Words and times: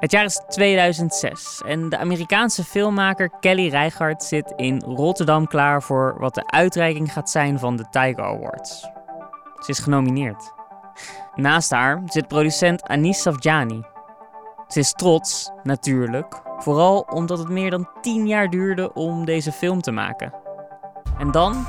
Het 0.00 0.10
jaar 0.10 0.24
is 0.24 0.40
2006 0.48 1.62
en 1.66 1.88
de 1.88 1.98
Amerikaanse 1.98 2.64
filmmaker 2.64 3.30
Kelly 3.40 3.68
Reichardt 3.68 4.24
zit 4.24 4.52
in 4.56 4.82
Rotterdam 4.86 5.46
klaar 5.46 5.82
voor 5.82 6.16
wat 6.18 6.34
de 6.34 6.46
uitreiking 6.46 7.12
gaat 7.12 7.30
zijn 7.30 7.58
van 7.58 7.76
de 7.76 7.84
Tiger 7.90 8.22
Awards. 8.22 8.80
Ze 9.58 9.70
is 9.70 9.78
genomineerd. 9.78 10.52
Naast 11.34 11.70
haar 11.70 12.02
zit 12.06 12.28
producent 12.28 12.82
Anis 12.82 13.22
Safjani. 13.22 13.82
Ze 14.68 14.78
is 14.78 14.92
trots, 14.92 15.50
natuurlijk, 15.62 16.42
vooral 16.58 17.00
omdat 17.00 17.38
het 17.38 17.48
meer 17.48 17.70
dan 17.70 17.88
10 18.00 18.26
jaar 18.26 18.50
duurde 18.50 18.92
om 18.92 19.24
deze 19.24 19.52
film 19.52 19.80
te 19.80 19.90
maken. 19.90 20.34
En 21.18 21.30
dan, 21.30 21.66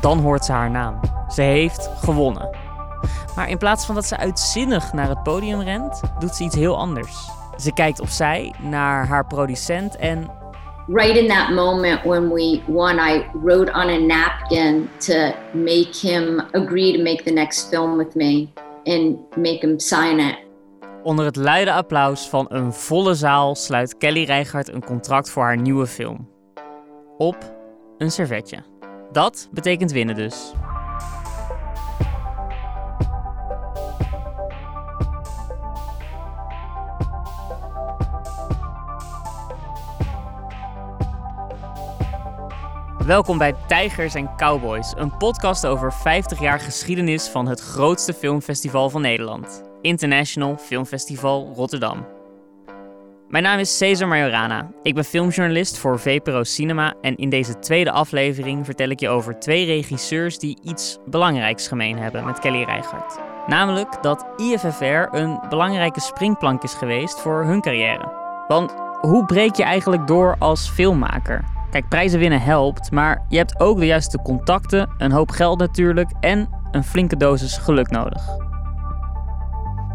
dan 0.00 0.18
hoort 0.18 0.44
ze 0.44 0.52
haar 0.52 0.70
naam. 0.70 1.00
Ze 1.28 1.42
heeft 1.42 1.90
gewonnen. 1.94 2.56
Maar 3.36 3.48
in 3.48 3.58
plaats 3.58 3.86
van 3.86 3.94
dat 3.94 4.06
ze 4.06 4.16
uitzinnig 4.16 4.92
naar 4.92 5.08
het 5.08 5.22
podium 5.22 5.60
rent, 5.60 6.00
doet 6.18 6.34
ze 6.34 6.44
iets 6.44 6.56
heel 6.56 6.78
anders. 6.78 7.38
Ze 7.60 7.72
kijkt 7.72 8.00
opzij 8.00 8.54
naar 8.62 9.06
haar 9.06 9.26
producent 9.26 9.96
en. 9.96 10.30
Right 10.86 11.16
in 11.16 11.28
that 11.28 11.50
moment 11.50 12.02
when 12.04 12.32
we 12.32 12.60
won, 12.66 12.98
I 12.98 13.24
wrote 13.42 13.72
on 13.72 13.88
a 13.88 13.98
napkin 13.98 14.88
to 14.98 15.32
make 15.52 15.90
him 16.00 16.40
agree 16.52 16.96
to 16.96 17.02
make 17.02 17.22
the 17.22 17.30
next 17.30 17.68
film 17.68 17.96
with 17.96 18.14
me 18.14 18.48
and 18.84 19.36
make 19.36 19.58
him 19.60 19.78
sign 19.78 20.18
it. 20.18 20.38
Onder 21.02 21.24
het 21.24 21.36
luide 21.36 21.72
applaus 21.72 22.28
van 22.28 22.46
een 22.48 22.72
volle 22.72 23.14
zaal 23.14 23.54
sluit 23.54 23.96
Kelly 23.96 24.24
Reichardt 24.24 24.72
een 24.72 24.84
contract 24.84 25.30
voor 25.30 25.42
haar 25.42 25.60
nieuwe 25.60 25.86
film. 25.86 26.28
Op 27.16 27.54
een 27.98 28.10
servetje. 28.10 28.56
Dat 29.12 29.48
betekent 29.52 29.92
winnen 29.92 30.14
dus. 30.14 30.52
Welkom 43.10 43.38
bij 43.38 43.54
Tijgers 43.66 44.14
en 44.14 44.36
Cowboys, 44.36 44.92
een 44.96 45.16
podcast 45.16 45.66
over 45.66 45.92
50 45.92 46.40
jaar 46.40 46.60
geschiedenis 46.60 47.28
van 47.28 47.46
het 47.46 47.60
grootste 47.60 48.12
filmfestival 48.12 48.90
van 48.90 49.00
Nederland, 49.00 49.62
International 49.80 50.56
Filmfestival 50.56 51.52
Rotterdam. 51.54 52.06
Mijn 53.28 53.44
naam 53.44 53.58
is 53.58 53.76
Cesar 53.76 54.08
Majorana. 54.08 54.70
Ik 54.82 54.94
ben 54.94 55.04
filmjournalist 55.04 55.78
voor 55.78 56.00
VPRO 56.00 56.42
Cinema 56.42 56.94
en 57.00 57.16
in 57.16 57.30
deze 57.30 57.58
tweede 57.58 57.90
aflevering 57.90 58.64
vertel 58.64 58.88
ik 58.88 59.00
je 59.00 59.08
over 59.08 59.38
twee 59.38 59.64
regisseurs 59.66 60.38
die 60.38 60.58
iets 60.62 60.98
belangrijks 61.06 61.68
gemeen 61.68 61.98
hebben 61.98 62.24
met 62.24 62.38
Kelly 62.38 62.62
Reichardt. 62.62 63.18
Namelijk 63.46 64.02
dat 64.02 64.26
IFFR 64.36 65.16
een 65.16 65.40
belangrijke 65.48 66.00
springplank 66.00 66.62
is 66.62 66.74
geweest 66.74 67.20
voor 67.20 67.44
hun 67.44 67.60
carrière. 67.60 68.12
Want 68.48 68.74
hoe 69.00 69.24
breek 69.24 69.54
je 69.54 69.64
eigenlijk 69.64 70.06
door 70.06 70.36
als 70.38 70.68
filmmaker? 70.68 71.59
Kijk, 71.70 71.88
prijzen 71.88 72.18
winnen 72.18 72.40
helpt, 72.40 72.90
maar 72.90 73.24
je 73.28 73.36
hebt 73.36 73.60
ook 73.60 73.78
de 73.78 73.86
juiste 73.86 74.22
contacten, 74.22 74.90
een 74.98 75.12
hoop 75.12 75.30
geld 75.30 75.58
natuurlijk 75.58 76.10
en 76.20 76.48
een 76.70 76.84
flinke 76.84 77.16
dosis 77.16 77.56
geluk 77.56 77.90
nodig. 77.90 78.22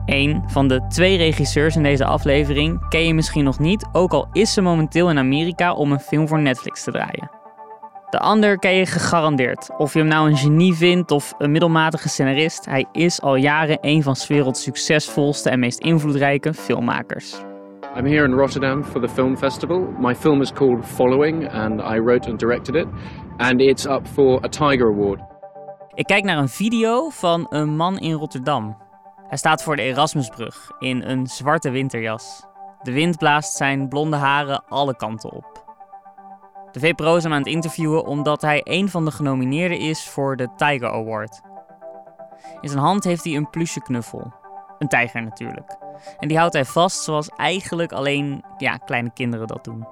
Een 0.06 0.44
van 0.48 0.68
de 0.68 0.86
twee 0.88 1.18
regisseurs 1.18 1.76
in 1.76 1.84
deze 1.84 2.06
aflevering 2.06 2.88
ken 2.90 3.06
je 3.06 3.14
misschien 3.14 3.44
nog 3.44 3.60
niet, 3.60 3.88
ook 3.92 4.12
al 4.12 4.28
is 4.32 4.54
ze 4.54 4.62
momenteel 4.62 5.10
in 5.10 5.18
Amerika 5.18 5.74
om 5.74 5.92
een 5.92 6.00
film 6.00 6.28
voor 6.28 6.40
Netflix 6.40 6.84
te 6.84 6.92
draaien. 6.92 7.30
De 8.10 8.20
ander 8.20 8.60
ken 8.60 8.74
je 8.74 8.86
gegarandeerd. 8.86 9.70
Of 9.78 9.94
je 9.94 10.00
hem 10.00 10.08
nou 10.08 10.30
een 10.30 10.38
genie 10.38 10.74
vindt 10.74 11.12
of 11.12 11.34
een 11.38 11.52
middelmatige 11.52 12.10
scenarist, 12.10 12.66
hij 12.66 12.86
is 12.92 13.22
al 13.22 13.36
jaren 13.36 13.78
een 13.82 14.04
van 14.04 14.16
's 14.16 14.28
werelds 14.28 14.64
succesvolste 14.64 15.50
en 15.50 15.60
meest 15.60 15.80
invloedrijke 15.80 16.54
filmmakers. 16.54 17.36
I'm 17.96 18.06
here 18.06 18.26
in 18.26 18.36
Rotterdam 18.36 18.84
for 18.84 19.02
the 19.02 19.08
film 19.08 19.38
festival. 19.38 19.80
My 20.00 20.16
film 20.16 20.42
is 20.42 20.52
called 20.52 20.86
Following 20.86 21.48
and 21.48 21.82
I 21.82 21.98
wrote 21.98 22.30
and 22.30 22.40
directed 22.40 22.76
it. 22.76 22.88
And 23.38 23.62
it's 23.62 23.86
up 23.86 24.08
for 24.08 24.46
a 24.46 24.50
Tiger 24.50 24.88
Award. 24.88 25.20
Ik 25.94 26.06
kijk 26.06 26.24
naar 26.24 26.38
een 26.38 26.50
video 26.50 27.10
van 27.10 27.48
een 27.50 27.76
man 27.76 28.00
in 28.00 28.14
Rotterdam. 28.14 28.78
Hij 29.28 29.38
staat 29.38 29.64
voor 29.64 29.76
de 29.76 29.82
Erasmusbrug 29.82 30.72
in 30.80 31.04
een 31.04 31.28
zwarte 31.28 31.70
winterjas. 31.70 32.46
De 32.82 32.92
wind 32.92 33.18
blaast 33.18 33.58
zijn 33.58 33.88
blonde 33.88 34.18
haren 34.18 34.64
alle 34.68 34.96
kanten 34.96 35.32
op. 35.32 35.64
De 36.72 36.80
VPRO 36.80 37.16
is 37.16 37.24
hem 37.24 37.32
aan 37.32 37.40
het 37.40 37.48
interviewen 37.48 38.06
omdat 38.06 38.42
hij 38.42 38.62
een 38.64 38.90
van 38.90 39.06
de 39.06 39.12
genomineerden 39.12 39.80
is 39.80 40.10
voor 40.10 40.36
de 40.36 40.48
Tiger 40.56 40.90
Award. 40.90 41.42
In 42.62 42.70
zijn 42.70 42.84
hand 42.84 43.04
heeft 43.04 43.24
hij 43.24 43.36
een 43.36 43.50
pluche 43.50 43.82
knuffel. 43.82 44.34
Een 44.80 44.88
tijger 44.88 45.24
natuurlijk. 45.24 45.85
En 46.20 46.28
die 46.28 46.38
houdt 46.38 46.54
hij 46.54 46.66
vast 46.66 47.04
zoals 47.04 47.30
eigenlijk 47.30 47.92
alleen 47.92 48.44
ja, 48.58 48.78
kleine 48.78 49.14
kinderen 49.14 49.48
dat 49.48 49.64
doen. 49.64 49.88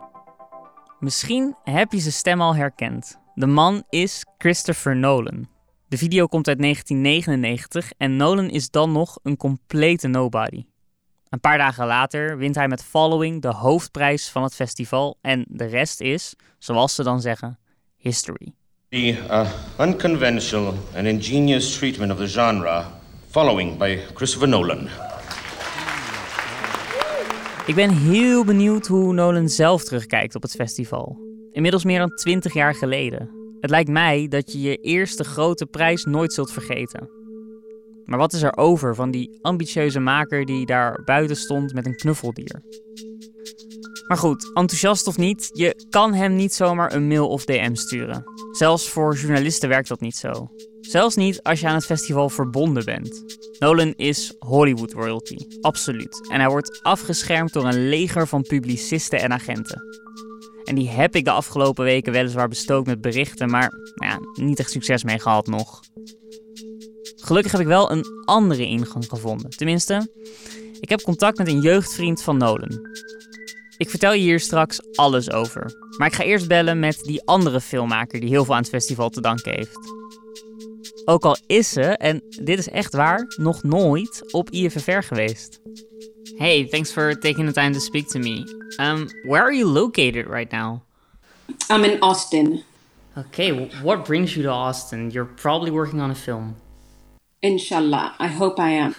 Misschien 1.00 1.56
heb 1.64 1.92
je 1.92 2.00
zijn 2.00 2.14
stem 2.14 2.42
al 2.42 2.56
herkend. 2.56 3.20
De 3.36 3.48
man 3.48 3.84
is 3.90 4.26
Christopher 4.38 4.96
Nolan. 4.96 5.48
De 5.88 5.98
video 5.98 6.26
komt 6.26 6.48
uit 6.48 6.62
1999 6.62 7.92
en 7.98 8.16
Nolan 8.16 8.50
is 8.50 8.70
dan 8.70 8.92
nog 8.92 9.20
een 9.24 9.38
complete 9.38 10.08
nobody. 10.08 10.66
Een 11.30 11.40
paar 11.40 11.58
dagen 11.58 11.86
later 11.86 12.38
wint 12.38 12.56
hij 12.56 12.68
met 12.68 12.84
Following 12.84 13.42
de 13.42 13.54
hoofdprijs 13.54 14.30
van 14.30 14.44
het 14.44 14.56
festival 14.56 15.18
en 15.22 15.46
de 15.48 15.66
rest 15.66 16.02
is, 16.02 16.36
zoals 16.60 16.96
ze 16.96 17.04
dan 17.04 17.22
zeggen, 17.22 17.60
history. 17.98 18.54
The 18.90 19.08
uh, 19.08 19.50
unconventional 19.80 20.74
and 20.96 21.06
ingenious 21.06 21.78
treatment 21.78 22.12
of 22.12 22.18
the 22.18 22.28
genre, 22.28 22.84
Following 23.30 23.78
by 23.78 24.00
Christopher 24.14 24.48
Nolan. 24.48 24.90
Ik 27.66 27.76
ben 27.76 27.90
heel 27.90 28.46
benieuwd 28.46 28.88
hoe 28.88 29.14
Nolan 29.14 29.50
zelf 29.50 29.84
terugkijkt 29.84 30.36
op 30.36 30.42
het 30.42 30.52
festival. 30.52 31.18
Inmiddels 31.52 31.84
meer 31.84 32.00
dan 32.00 32.16
20 32.16 32.54
jaar 32.54 32.76
geleden. 32.76 33.30
Het 33.60 33.70
lijkt 33.70 33.90
mij 33.90 34.28
dat 34.28 34.52
je 34.52 34.62
je 34.62 34.76
eerste 34.76 35.24
grote 35.24 35.66
prijs 35.66 36.04
nooit 36.06 36.34
zult 36.34 36.52
vergeten. 36.52 37.10
Maar 38.06 38.18
wat 38.18 38.34
is 38.34 38.42
er 38.42 38.58
over 38.58 38.96
van 38.96 39.12
die 39.12 39.40
ambitieuze 39.42 40.00
maker 40.00 40.46
die 40.46 40.66
daar 40.66 41.02
buiten 41.06 41.36
stond 41.36 41.74
met 41.74 41.86
een 41.86 41.96
knuffeldier? 41.96 42.62
Maar 44.08 44.18
goed, 44.18 44.52
enthousiast 44.54 45.08
of 45.08 45.18
niet, 45.18 45.50
je 45.54 45.86
kan 45.90 46.14
hem 46.14 46.36
niet 46.36 46.54
zomaar 46.54 46.94
een 46.94 47.08
mail 47.08 47.30
of 47.30 47.46
DM 47.46 47.76
sturen. 47.76 48.24
Zelfs 48.52 48.90
voor 48.90 49.16
journalisten 49.16 49.70
werkt 49.70 49.88
dat 49.88 50.00
niet 50.00 50.16
zo. 50.16 50.52
Zelfs 50.82 51.16
niet 51.16 51.44
als 51.44 51.60
je 51.60 51.68
aan 51.68 51.76
het 51.76 51.86
festival 51.86 52.30
verbonden 52.30 52.86
bent. 52.86 53.24
Nolan 53.60 53.94
is 53.96 54.36
Hollywood 54.40 54.94
royalty, 54.94 55.38
absoluut. 55.62 56.28
En 56.32 56.40
hij 56.40 56.50
wordt 56.50 56.80
afgeschermd 56.82 57.54
door 57.54 57.66
een 57.66 57.90
leger 57.90 58.28
van 58.28 58.42
publicisten 58.42 59.20
en 59.20 59.32
agenten. 59.32 59.82
En 60.64 60.76
die 60.76 60.90
heb 60.90 61.16
ik 61.16 61.26
de 61.26 61.32
afgelopen 61.32 61.84
weken 61.84 62.14
weliswaar 62.14 62.48
bestookt 62.48 62.88
met 62.88 63.02
berichten, 63.02 63.50
maar 63.50 63.70
nou 63.96 64.12
ja, 64.12 64.44
niet 64.44 64.60
echt 64.60 64.72
succes 64.72 65.04
mee 65.04 65.20
gehad 65.20 65.48
nog. 65.48 65.82
Gelukkig 67.16 67.52
heb 67.52 67.62
ik 67.62 67.68
wel 67.68 67.92
een 67.92 68.06
andere 68.26 68.66
ingang 68.66 69.06
gevonden. 69.08 69.50
Tenminste, 69.50 70.12
ik 70.80 70.90
heb 70.90 71.02
contact 71.02 71.38
met 71.38 71.48
een 71.48 71.62
jeugdvriend 71.62 72.22
van 72.22 72.38
Nolan. 72.38 72.88
Ik 73.84 73.90
vertel 73.90 74.14
je 74.14 74.20
hier 74.20 74.40
straks 74.40 74.96
alles 74.96 75.32
over. 75.32 75.72
Maar 75.98 76.08
ik 76.08 76.14
ga 76.14 76.24
eerst 76.24 76.48
bellen 76.48 76.80
met 76.80 77.00
die 77.04 77.26
andere 77.26 77.62
filmmaker 77.62 78.20
die 78.20 78.30
heel 78.30 78.46
veel 78.46 78.54
aan 78.54 78.62
het 78.62 78.70
festival 78.70 79.10
te 79.10 79.22
danken 79.22 79.54
heeft. 79.54 79.78
Ook 81.06 81.24
al 81.24 81.38
is 81.48 81.70
ze, 81.70 81.82
en 81.82 82.22
dit 82.44 82.60
is 82.60 82.70
echt 82.70 82.94
waar, 82.94 83.26
nog 83.38 83.64
nooit 83.64 84.34
op 84.34 84.50
IFFR 84.50 85.02
geweest. 85.02 85.60
Hey, 86.36 86.68
thanks 86.70 86.92
for 86.92 87.20
taking 87.20 87.48
the 87.48 87.54
time 87.54 87.72
to 87.72 87.80
speak 87.80 88.08
to 88.08 88.20
me. 88.20 88.38
Um, 88.82 89.08
where 89.24 89.42
are 89.42 89.56
you 89.56 89.72
located 89.72 90.28
right 90.28 90.52
now? 90.52 90.80
I'm 91.70 91.84
in 91.84 92.00
Austin. 92.00 92.64
Okay, 93.18 93.70
what 93.82 94.06
brings 94.06 94.34
you 94.34 94.46
to 94.46 94.52
Austin? 94.52 95.10
You're 95.10 95.34
probably 95.36 95.72
working 95.72 96.02
on 96.02 96.10
a 96.10 96.16
film. 96.16 96.56
Inshallah, 97.40 98.16
I 98.20 98.28
hope 98.28 98.62
I 98.62 98.70
am. 98.70 98.96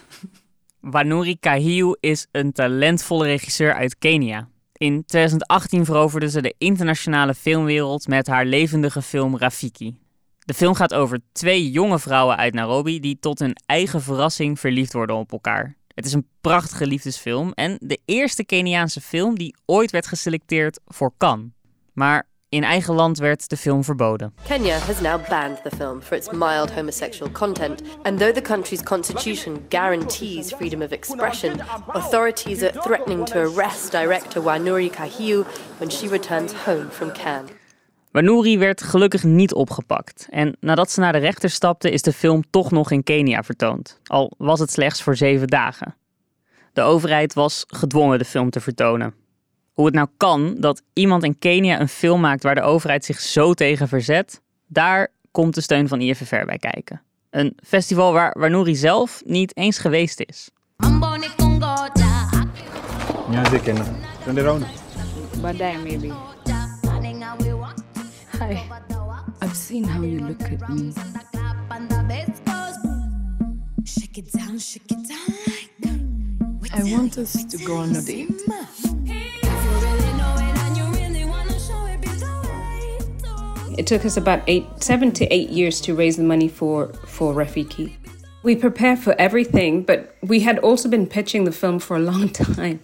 Wanuri 0.93 1.37
Kahiu 1.41 1.97
is 2.01 2.27
een 2.33 2.53
talentvolle 2.53 3.25
regisseur 3.25 3.75
uit 3.75 3.99
Kenia. 3.99 4.49
In 4.77 5.05
2018 5.05 5.85
veroverde 5.85 6.31
ze 6.31 6.43
de 6.43 6.55
internationale 6.59 7.35
filmwereld 7.35 8.09
met 8.09 8.27
haar 8.27 8.45
levendige 8.45 9.03
film 9.03 9.37
Rafiki. 9.39 9.99
De 10.39 10.55
film 10.55 10.75
gaat 10.75 10.95
over 10.95 11.21
twee 11.33 11.71
jonge 11.71 11.99
vrouwen 11.99 12.37
uit 12.37 12.55
Nairobi 12.55 13.01
die 13.01 13.19
tot 13.21 13.39
hun 13.39 13.57
eigen 13.67 14.03
verrassing 14.03 14.61
verliefd 14.61 14.93
worden 14.93 15.17
op 15.17 15.33
elkaar. 15.33 15.77
Het 15.95 16.05
is 16.05 16.13
een 16.13 16.29
prachtige 16.41 16.87
liefdesfilm 16.87 17.53
en 17.53 17.77
de 17.81 18.01
eerste 18.05 18.45
Keniaanse 18.45 19.01
film 19.01 19.39
die 19.39 19.57
ooit 19.67 19.91
werd 19.91 20.07
geselecteerd 20.07 20.81
voor 20.87 21.13
Cannes. 21.19 21.51
Maar 21.93 22.29
in 22.55 22.65
eigen 22.65 22.95
land 22.95 23.19
werd 23.19 23.49
de 23.49 23.57
film 23.57 23.85
verboden. 23.85 24.35
Kenya 24.47 24.79
has 24.79 25.01
now 25.01 25.29
banned 25.29 25.63
the 25.63 25.77
film 25.77 26.03
for 26.03 26.17
its 26.17 26.31
mild 26.31 26.71
homosexual 26.71 27.33
content, 27.33 27.83
and 28.03 28.19
though 28.19 28.35
the 28.35 28.41
country's 28.41 28.83
constitution 28.83 29.67
guarantees 29.69 30.53
freedom 30.53 30.83
of 30.83 30.91
expression, 30.91 31.61
authorities 31.87 32.63
are 32.63 32.81
threatening 32.81 33.25
to 33.25 33.39
arrest 33.39 33.91
director 33.91 34.43
Wanuri 34.43 34.91
Kahiu 34.91 35.45
when 35.79 35.91
she 35.91 36.09
returns 36.09 36.53
home 36.53 36.91
from 36.91 37.13
Cannes. 37.13 37.51
Wanuri 38.11 38.59
werd 38.59 38.83
gelukkig 38.83 39.25
niet 39.25 39.55
opgepakt. 39.55 40.27
En 40.31 40.57
nadat 40.61 40.91
ze 40.91 41.01
naar 41.01 41.13
de 41.13 41.19
rechter 41.19 41.51
stapte, 41.51 41.91
is 41.91 42.03
de 42.03 42.13
film 42.13 42.43
toch 42.51 42.71
nog 42.71 42.91
in 42.91 43.03
Kenia 43.03 43.43
vertoond. 43.43 44.01
Al 44.05 44.33
was 44.39 44.61
het 44.61 44.71
slechts 44.71 45.03
voor 45.03 45.17
zeven 45.17 45.47
dagen. 45.47 45.95
De 46.73 46.83
overheid 46.83 47.35
was 47.35 47.65
gedwongen 47.67 48.19
de 48.19 48.25
film 48.25 48.51
te 48.51 48.61
vertonen. 48.61 49.15
Hoe 49.75 49.87
het 49.87 49.95
nou 49.95 50.09
kan 50.17 50.55
dat 50.59 50.83
iemand 50.93 51.25
in 51.25 51.39
Kenia 51.39 51.81
een 51.81 51.89
film 51.89 52.21
maakt 52.21 52.43
waar 52.43 52.55
de 52.55 52.63
overheid 52.63 53.05
zich 53.05 53.21
zo 53.21 53.55
tegen 53.55 53.89
verzet, 53.89 54.41
daar 54.67 55.09
komt 55.31 55.55
de 55.55 55.61
steun 55.61 55.89
van 55.89 56.01
IFFR 56.01 56.45
bij 56.45 56.59
kijken. 56.59 57.03
Een 57.31 57.57
festival 57.65 58.13
waar, 58.13 58.37
waar 58.39 58.51
Nouri 58.51 58.75
zelf 58.75 59.23
niet 59.25 59.57
eens 59.57 59.79
geweest 59.79 60.21
is. 60.21 60.51
Ja, 63.31 63.49
zeker. 63.51 63.75
Turn 64.25 64.39
around. 64.39 64.67
Badai, 65.41 65.79
maybe. 65.79 66.13
Hi. 68.39 68.59
I've 69.43 69.57
seen 69.57 69.89
how 69.89 70.05
you 70.05 70.21
look 70.21 70.43
at 70.43 70.69
me. 70.69 70.93
I 76.75 76.83
want 76.93 77.19
us 77.19 77.45
to 77.45 77.59
go 77.59 77.77
on 77.77 77.97
a 77.97 78.01
date. 78.01 79.24
It 83.77 83.87
took 83.87 84.05
us 84.05 84.17
about 84.17 84.43
eight, 84.47 84.65
seven 84.83 85.11
to 85.13 85.25
eight 85.35 85.51
years 85.51 85.81
to 85.83 85.95
raise 85.95 86.17
the 86.17 86.23
money 86.23 86.49
for, 86.49 86.93
for 87.07 87.35
Rafiki. 87.35 87.97
We 88.43 88.57
prepared 88.57 88.99
for 88.99 89.15
everything, 89.19 89.83
but 89.83 90.15
we 90.23 90.41
had 90.41 90.59
also 90.59 90.89
been 90.89 91.07
pitching 91.07 91.45
the 91.45 91.53
film 91.53 91.79
for 91.79 91.97
a 91.97 92.01
long 92.01 92.29
time. 92.55 92.81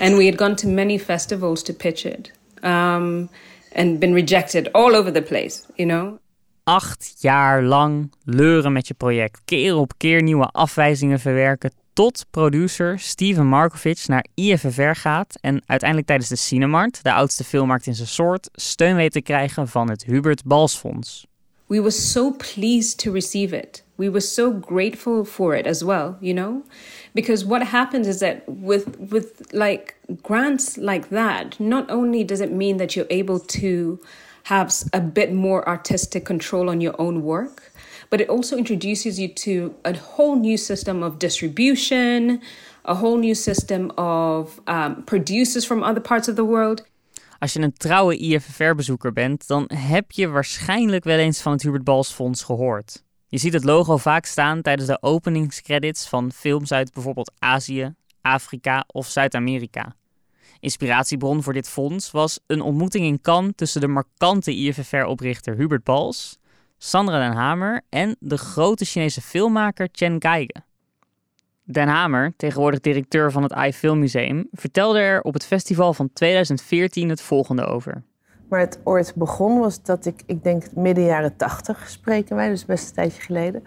and 0.00 0.16
we 0.16 0.26
had 0.26 0.36
gone 0.36 0.56
to 0.56 0.66
many 0.66 0.98
festivals 0.98 1.62
to 1.64 1.72
pitch 1.72 2.04
it 2.04 2.32
um, 2.62 3.28
and 3.72 4.00
been 4.00 4.12
rejected 4.12 4.68
all 4.74 4.94
over 4.94 5.10
the 5.10 5.22
place, 5.22 5.66
you 5.76 5.86
know. 5.86 6.18
Acht 6.64 7.14
jaar 7.20 7.62
lang 7.62 8.12
leuren 8.24 8.72
met 8.72 8.88
je 8.88 8.94
project. 8.94 9.40
Keer 9.44 9.76
op 9.76 9.92
keer 9.96 10.22
nieuwe 10.22 10.46
afwijzingen 10.46 11.20
verwerken. 11.20 11.70
Tot 11.96 12.26
producer 12.30 12.98
Steven 12.98 13.46
Markovic 13.46 14.04
naar 14.06 14.26
IFFR 14.34 14.92
gaat 14.92 15.38
en 15.40 15.62
uiteindelijk 15.66 16.08
tijdens 16.08 16.28
de 16.28 16.36
Cinemart, 16.36 17.02
de 17.02 17.12
oudste 17.12 17.44
filmmarkt 17.44 17.86
in 17.86 17.94
zijn 17.94 18.08
soort, 18.08 18.48
steun 18.52 18.96
weet 18.96 19.12
te 19.12 19.20
krijgen 19.20 19.68
van 19.68 19.90
het 19.90 20.04
Hubert 20.04 20.44
Balsfonds. 20.44 21.26
We 21.66 21.76
were 21.76 21.90
so 21.90 22.30
pleased 22.30 22.98
to 22.98 23.12
receive 23.12 23.56
it. 23.56 23.84
We 23.94 24.10
were 24.10 24.20
so 24.20 24.58
grateful 24.66 25.24
for 25.24 25.56
it 25.56 25.66
as 25.66 25.82
well, 25.82 26.16
you 26.20 26.34
know? 26.34 26.64
Because 27.12 27.46
what 27.46 27.62
happens 27.62 28.06
is 28.06 28.18
that 28.18 28.36
with 28.46 28.84
with 29.10 29.26
like 29.50 29.94
grants 30.22 30.76
like 30.76 31.08
that, 31.08 31.58
not 31.58 31.90
only 31.90 32.24
does 32.24 32.40
it 32.40 32.52
mean 32.52 32.76
that 32.76 32.94
you're 32.94 33.10
able 33.10 33.40
to 33.40 33.98
have 34.42 34.72
a 34.92 35.00
bit 35.00 35.32
more 35.32 35.68
artistic 35.68 36.24
control 36.24 36.68
on 36.68 36.80
your 36.80 36.94
own 36.98 37.22
work, 37.22 37.65
but 38.08 38.20
it 38.20 38.28
also 38.28 38.56
introduces 38.56 39.18
you 39.18 39.32
to 39.32 39.74
a 39.84 39.92
whole 40.16 40.36
new 40.38 40.56
system 40.56 41.02
of 41.02 41.18
distribution, 41.18 42.40
a 42.84 42.94
whole 42.94 43.18
new 43.18 43.34
system 43.34 43.90
of 43.96 44.60
um, 44.66 45.04
producers 45.04 45.66
from 45.66 45.82
other 45.82 46.00
parts 46.00 46.28
of 46.28 46.34
the 46.34 46.44
world. 46.44 46.84
Als 47.38 47.52
je 47.52 47.60
een 47.60 47.72
trouwe 47.72 48.16
IFFR-bezoeker 48.16 49.12
bent, 49.12 49.46
dan 49.46 49.70
heb 49.74 50.12
je 50.12 50.28
waarschijnlijk 50.28 51.04
wel 51.04 51.18
eens 51.18 51.40
van 51.40 51.52
het 51.52 51.62
Hubert 51.62 51.84
Bals 51.84 52.12
Fonds 52.12 52.42
gehoord. 52.42 53.04
Je 53.28 53.38
ziet 53.38 53.52
het 53.52 53.64
logo 53.64 53.96
vaak 53.96 54.26
staan 54.26 54.62
tijdens 54.62 54.88
de 54.88 55.02
openingscredits 55.02 56.08
van 56.08 56.32
films 56.32 56.72
uit 56.72 56.92
bijvoorbeeld 56.92 57.32
Azië, 57.38 57.94
Afrika 58.20 58.84
of 58.86 59.06
Zuid-Amerika. 59.06 59.94
Inspiratiebron 60.60 61.42
voor 61.42 61.52
dit 61.52 61.68
fonds 61.68 62.10
was 62.10 62.38
een 62.46 62.60
ontmoeting 62.60 63.04
in 63.04 63.20
Cannes 63.20 63.52
tussen 63.56 63.80
de 63.80 63.88
markante 63.88 64.50
IFFR-oprichter 64.50 65.56
Hubert 65.56 65.84
Bals, 65.84 66.38
Sandra 66.78 67.18
Den 67.18 67.36
Hamer 67.36 67.82
en 67.88 68.16
de 68.18 68.38
grote 68.38 68.84
Chinese 68.84 69.20
filmmaker 69.20 69.88
Chen 69.92 70.18
Kaige. 70.18 70.64
Den 71.62 71.88
Hamer, 71.88 72.32
tegenwoordig 72.36 72.80
directeur 72.80 73.32
van 73.32 73.42
het 73.42 73.52
AI 73.52 73.72
Filmmuseum, 73.72 74.48
vertelde 74.52 74.98
er 74.98 75.22
op 75.22 75.34
het 75.34 75.46
festival 75.46 75.94
van 75.94 76.12
2014 76.12 77.08
het 77.08 77.20
volgende 77.20 77.66
over. 77.66 78.02
Maar 78.48 78.60
het 78.60 78.80
ooit 78.84 79.12
begon 79.14 79.58
was 79.58 79.82
dat 79.82 80.06
ik, 80.06 80.22
ik 80.26 80.42
denk 80.42 80.74
midden 80.74 81.04
jaren 81.04 81.36
tachtig 81.36 81.88
spreken 81.88 82.36
wij, 82.36 82.48
dus 82.48 82.64
best 82.64 82.88
een 82.88 82.94
tijdje 82.94 83.22
geleden. 83.22 83.62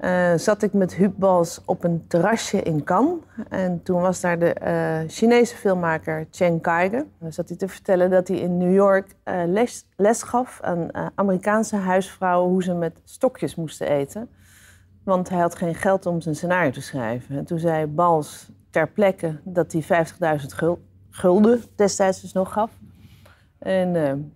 Uh, 0.00 0.34
zat 0.34 0.62
ik 0.62 0.72
met 0.72 0.94
Huub 0.94 1.12
Bals 1.16 1.60
op 1.64 1.84
een 1.84 2.04
terrasje 2.08 2.62
in 2.62 2.84
Cannes. 2.84 3.18
En 3.48 3.82
toen 3.82 4.00
was 4.00 4.20
daar 4.20 4.38
de 4.38 4.56
uh, 4.62 5.10
Chinese 5.10 5.56
filmmaker 5.56 6.26
Chen 6.30 6.60
Kaige. 6.60 7.06
Dan 7.18 7.32
zat 7.32 7.48
hij 7.48 7.58
te 7.58 7.68
vertellen 7.68 8.10
dat 8.10 8.28
hij 8.28 8.36
in 8.36 8.56
New 8.56 8.74
York 8.74 9.14
uh, 9.24 9.42
les, 9.46 9.86
les, 9.96 10.22
gaf 10.22 10.60
aan 10.62 10.88
Amerikaanse 11.14 11.76
huisvrouwen 11.76 12.50
hoe 12.50 12.62
ze 12.62 12.74
met 12.74 13.00
stokjes 13.04 13.54
moesten 13.54 13.88
eten. 13.88 14.28
Want 15.04 15.28
hij 15.28 15.38
had 15.38 15.54
geen 15.54 15.74
geld 15.74 16.06
om 16.06 16.20
zijn 16.20 16.34
scenario 16.34 16.70
te 16.70 16.82
schrijven. 16.82 17.36
En 17.36 17.44
toen 17.44 17.58
zei 17.58 17.86
Bals 17.86 18.50
ter 18.70 18.88
plekke 18.88 19.40
dat 19.44 19.72
hij 19.72 20.06
50.000 20.40 20.46
gulden 21.10 21.62
destijds 21.76 22.20
dus 22.20 22.32
nog 22.32 22.52
gaf. 22.52 22.70
En 23.58 23.92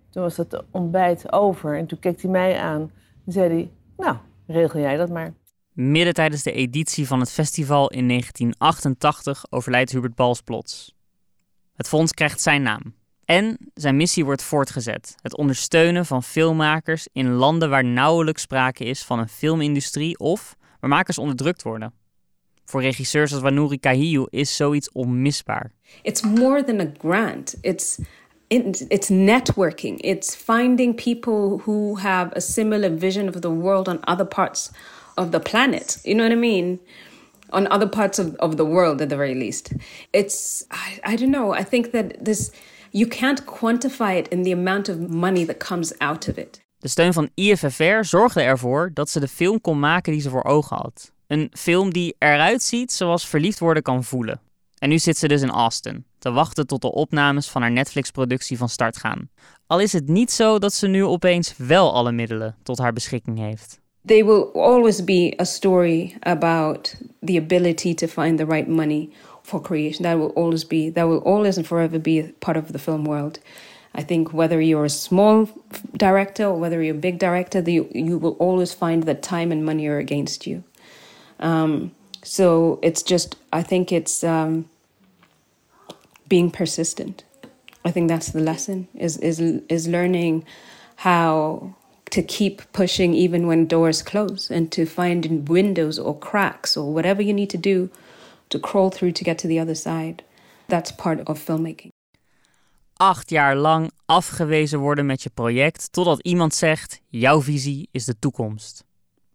toen 0.09 0.23
was 0.23 0.37
het 0.37 0.63
ontbijt 0.71 1.31
over. 1.31 1.77
En 1.77 1.85
toen 1.85 1.99
keek 1.99 2.21
hij 2.21 2.31
mij 2.31 2.59
aan 2.59 2.91
en 3.25 3.31
zei 3.31 3.49
hij, 3.49 3.71
nou, 3.97 4.17
regel 4.47 4.79
jij 4.79 4.97
dat 4.97 5.09
maar. 5.09 5.33
Midden 5.73 6.13
tijdens 6.13 6.43
de 6.43 6.51
editie 6.51 7.07
van 7.07 7.19
het 7.19 7.31
festival 7.31 7.89
in 7.89 8.07
1988 8.07 9.45
overlijdt 9.49 9.91
Hubert 9.91 10.15
Bals 10.15 10.41
plots. 10.41 10.93
Het 11.75 11.87
fonds 11.87 12.11
krijgt 12.11 12.41
zijn 12.41 12.61
naam. 12.61 12.93
En 13.25 13.57
zijn 13.73 13.95
missie 13.95 14.25
wordt 14.25 14.43
voortgezet: 14.43 15.15
het 15.21 15.37
ondersteunen 15.37 16.05
van 16.05 16.23
filmmakers 16.23 17.07
in 17.11 17.31
landen 17.31 17.69
waar 17.69 17.85
nauwelijks 17.85 18.41
sprake 18.41 18.83
is 18.83 19.03
van 19.03 19.19
een 19.19 19.29
filmindustrie 19.29 20.19
of 20.19 20.55
waar 20.79 20.89
makers 20.89 21.17
onderdrukt 21.17 21.63
worden. 21.63 21.93
Voor 22.65 22.81
regisseurs 22.81 23.33
als 23.33 23.41
Wanuri 23.41 23.79
Kahiu 23.79 24.25
is 24.29 24.55
zoiets 24.55 24.91
onmisbaar. 24.91 25.71
It's 26.01 26.21
more 26.21 26.63
than 26.63 26.79
a 26.79 26.91
grant. 26.97 27.55
It's 27.61 27.99
it's 28.87 29.09
networking. 29.09 30.01
It's 30.01 30.35
finding 30.35 30.95
people 30.95 31.61
who 31.63 31.97
have 31.97 32.35
a 32.35 32.39
similar 32.39 32.99
vision 32.99 33.27
of 33.27 33.39
the 33.39 33.51
world 33.51 33.87
on 33.87 33.99
other 34.05 34.25
parts 34.25 34.71
of 35.17 35.31
the 35.31 35.39
planet. 35.39 35.97
You 36.03 36.15
know 36.15 36.23
what 36.23 36.31
I 36.31 36.39
mean? 36.39 36.79
On 37.49 37.67
other 37.67 37.89
parts 37.89 38.19
of, 38.19 38.35
of 38.35 38.55
the 38.55 38.65
world, 38.65 39.01
at 39.01 39.09
the 39.09 39.15
very 39.15 39.35
least. 39.35 39.73
It's, 40.11 40.65
I, 40.71 41.13
I 41.13 41.15
don't 41.15 41.31
know. 41.31 41.53
I 41.53 41.63
think 41.63 41.91
that 41.91 42.25
this, 42.25 42.51
you 42.91 43.07
can't 43.07 43.45
quantify 43.45 44.17
it 44.17 44.27
in 44.27 44.43
the 44.43 44.51
amount 44.51 44.89
of 44.89 44.97
money 45.09 45.45
that 45.45 45.59
comes 45.59 45.93
out 45.99 46.27
of 46.27 46.37
it. 46.37 46.61
De 46.77 46.89
steun 46.89 47.13
van 47.13 47.29
IFFR 47.33 48.03
zorgde 48.03 48.41
ervoor 48.41 48.91
dat 48.93 49.09
ze 49.09 49.19
de 49.19 49.27
film 49.27 49.61
kon 49.61 49.79
maken 49.79 50.11
die 50.11 50.21
ze 50.21 50.29
voor 50.29 50.43
ogen 50.43 50.77
had. 50.77 51.11
Een 51.27 51.51
film 51.53 51.93
die 51.93 52.15
eruit 52.17 52.63
ziet 52.63 52.91
zoals 52.91 53.27
verliefd 53.27 53.59
worden 53.59 53.83
kan 53.83 54.03
voelen. 54.03 54.41
En 54.77 54.89
nu 54.89 54.99
zit 54.99 55.17
ze 55.17 55.27
dus 55.27 55.41
in 55.41 55.49
Austin, 55.49 56.05
te 56.19 56.31
wachten 56.31 56.67
tot 56.67 56.81
de 56.81 56.91
opnames 56.91 57.49
van 57.49 57.61
haar 57.61 57.71
Netflix-productie 57.71 58.57
van 58.57 58.69
start 58.69 58.97
gaan. 58.97 59.29
Al 59.67 59.79
is 59.79 59.93
het 59.93 60.07
niet 60.07 60.31
zo 60.31 60.59
dat 60.59 60.73
ze 60.73 60.87
nu 60.87 61.03
opeens 61.03 61.53
wel 61.57 61.93
alle 61.93 62.11
middelen 62.11 62.55
tot 62.63 62.77
haar 62.77 62.93
beschikking 62.93 63.37
heeft. 63.37 63.81
They 64.05 64.23
will 64.23 64.51
always 64.53 65.01
be 65.01 65.35
a 65.39 65.45
story 65.45 66.17
about 66.23 66.95
the 67.21 67.37
ability 67.37 67.93
to 67.95 68.07
find 68.07 68.39
the 68.39 68.45
right 68.45 68.67
money 68.67 69.11
for 69.43 69.61
creation. 69.61 70.03
That 70.03 70.19
will 70.19 70.29
always 70.29 70.63
be, 70.63 70.89
that 70.89 71.03
will 71.03 71.19
always 71.19 71.57
and 71.57 71.65
forever 71.65 71.99
be 71.99 72.23
part 72.39 72.57
of 72.57 72.73
the 72.73 72.79
film 72.79 73.05
world. 73.05 73.39
I 73.95 74.01
think 74.01 74.33
whether 74.33 74.59
you're 74.59 74.85
a 74.85 74.89
small 74.89 75.49
director 75.95 76.45
or 76.45 76.59
whether 76.59 76.81
you're 76.81 76.95
a 76.95 76.99
big 76.99 77.19
director, 77.19 77.59
you, 77.59 77.89
you 77.93 78.17
will 78.17 78.33
always 78.33 78.73
find 78.73 79.03
that 79.03 79.21
time 79.21 79.51
and 79.51 79.65
money 79.65 79.87
are 79.87 79.99
against 79.99 80.47
you. 80.47 80.63
Um, 81.39 81.91
so 82.23 82.79
it's 82.81 83.03
just, 83.03 83.35
I 83.51 83.61
think 83.61 83.91
it's 83.91 84.23
um, 84.23 84.67
being 86.27 86.49
persistent. 86.49 87.23
I 87.85 87.91
think 87.91 88.07
that's 88.07 88.31
the 88.31 88.39
lesson 88.39 88.87
is 88.95 89.17
is 89.17 89.39
is 89.39 89.87
learning 89.87 90.45
how 90.95 91.75
to 92.13 92.21
keep 92.21 92.61
pushing 92.71 93.15
even 93.15 93.47
when 93.47 93.67
doors 93.67 94.03
close 94.03 94.55
and 94.55 94.71
to 94.71 94.85
find 94.85 95.49
windows 95.49 95.99
or 95.99 96.17
cracks 96.17 96.77
or 96.77 96.93
whatever 96.93 97.23
you 97.23 97.33
need 97.33 97.49
to 97.49 97.59
do 97.59 97.89
to 98.47 98.59
crawl 98.59 98.89
through 98.89 99.11
to 99.11 99.23
get 99.23 99.37
to 99.37 99.47
the 99.47 99.59
other 99.59 99.75
side. 99.75 100.23
That's 100.67 100.91
part 100.95 101.27
of 101.27 101.43
filmmaking. 101.43 101.91
Acht 102.93 103.29
jaar 103.29 103.55
lang 103.55 103.91
afgewezen 104.05 104.79
worden 104.79 105.05
met 105.05 105.23
je 105.23 105.29
project 105.29 105.91
totdat 105.91 106.19
iemand 106.19 106.53
zegt: 106.55 107.01
jouw 107.07 107.41
visie 107.41 107.87
is 107.91 108.05
de 108.05 108.19
toekomst. 108.19 108.83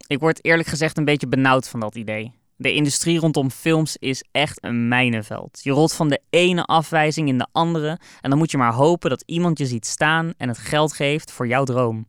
Ik 0.07 0.19
word 0.19 0.45
eerlijk 0.45 0.69
gezegd 0.69 0.97
een 0.97 1.05
beetje 1.05 1.29
benauwd 1.29 1.69
van 1.69 1.81
dat 1.81 1.95
idee. 1.95 2.33
De 2.57 2.73
industrie 2.73 3.19
rondom 3.19 3.51
films 3.51 3.97
is 3.97 4.25
echt 4.31 4.65
een 4.65 4.89
mijnenveld. 4.89 5.61
Je 5.63 5.71
rolt 5.71 5.93
van 5.93 6.09
de 6.09 6.21
ene 6.31 6.63
afwijzing 6.63 7.29
in 7.29 7.39
de 7.39 7.47
andere 7.53 7.99
en 8.21 8.31
dan 8.31 8.39
moet 8.39 8.51
je 8.51 8.57
maar 8.57 8.73
hopen 8.73 9.11
dat 9.11 9.23
iemand 9.27 9.59
je 9.59 9.67
ziet 9.67 9.87
staan 9.87 10.33
en 10.37 10.49
het 10.49 10.59
geld 10.59 10.93
geeft 10.93 11.31
voor 11.31 11.47
jouw 11.47 11.65
droom. 11.65 12.07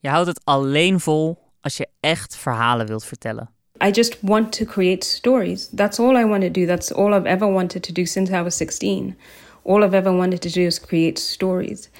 Je 0.00 0.08
houdt 0.08 0.26
het 0.26 0.40
alleen 0.44 1.00
vol 1.00 1.38
als 1.60 1.76
je 1.76 1.86
echt 2.00 2.36
verhalen 2.36 2.86
wilt 2.86 3.04
vertellen. 3.04 3.50
I 3.84 3.90
just 3.90 4.16
want 4.22 4.52
to 4.52 4.64
create 4.64 5.06
stories. 5.06 5.68
That's 5.74 5.98
all 5.98 6.16
I 6.16 6.24
want 6.24 6.42
to 6.42 6.50
do. 6.50 6.66
That's 6.66 6.92
all 6.92 7.12
I've 7.12 7.28
ever 7.28 7.52
wanted 7.52 7.82
to 7.82 7.92
do 7.92 8.04
since 8.04 8.32
I 8.32 8.42
was 8.42 8.56
16. 8.56 9.16
All 9.64 9.82
I've 9.82 9.96
ever 9.96 10.12
wanted 10.12 10.40
to 10.40 10.48
do 10.48 10.60
is 10.60 10.80
create 10.80 11.18
stories. 11.18 11.90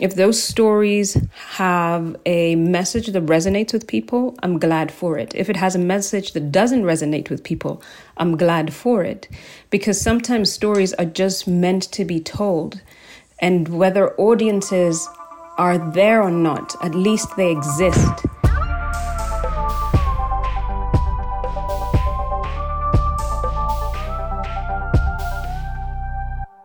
If 0.00 0.14
those 0.14 0.42
stories 0.42 1.16
have 1.56 2.16
a 2.26 2.54
message 2.56 3.06
that 3.12 3.26
resonates 3.26 3.72
with 3.72 3.86
people, 3.86 4.34
I'm 4.42 4.58
glad 4.58 4.92
for 4.92 5.18
it. 5.18 5.34
If 5.34 5.48
it 5.48 5.56
has 5.56 5.74
a 5.74 5.78
message 5.78 6.32
that 6.32 6.52
doesn't 6.52 6.84
resonate 6.84 7.30
with 7.30 7.42
people, 7.42 7.82
I'm 8.18 8.36
glad 8.36 8.74
for 8.74 9.02
it. 9.02 9.28
Because 9.70 10.00
sometimes 10.00 10.52
stories 10.52 10.92
are 10.94 11.06
just 11.06 11.48
meant 11.48 11.90
to 11.92 12.04
be 12.04 12.20
told. 12.20 12.80
And 13.38 13.68
whether 13.68 14.14
audiences 14.20 15.08
are 15.56 15.90
there 15.90 16.22
or 16.22 16.30
not, 16.30 16.76
at 16.80 16.94
least 16.94 17.34
they 17.36 17.50
exist. 17.50 18.24